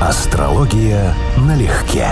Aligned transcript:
Астрология 0.00 1.12
налегке. 1.38 2.06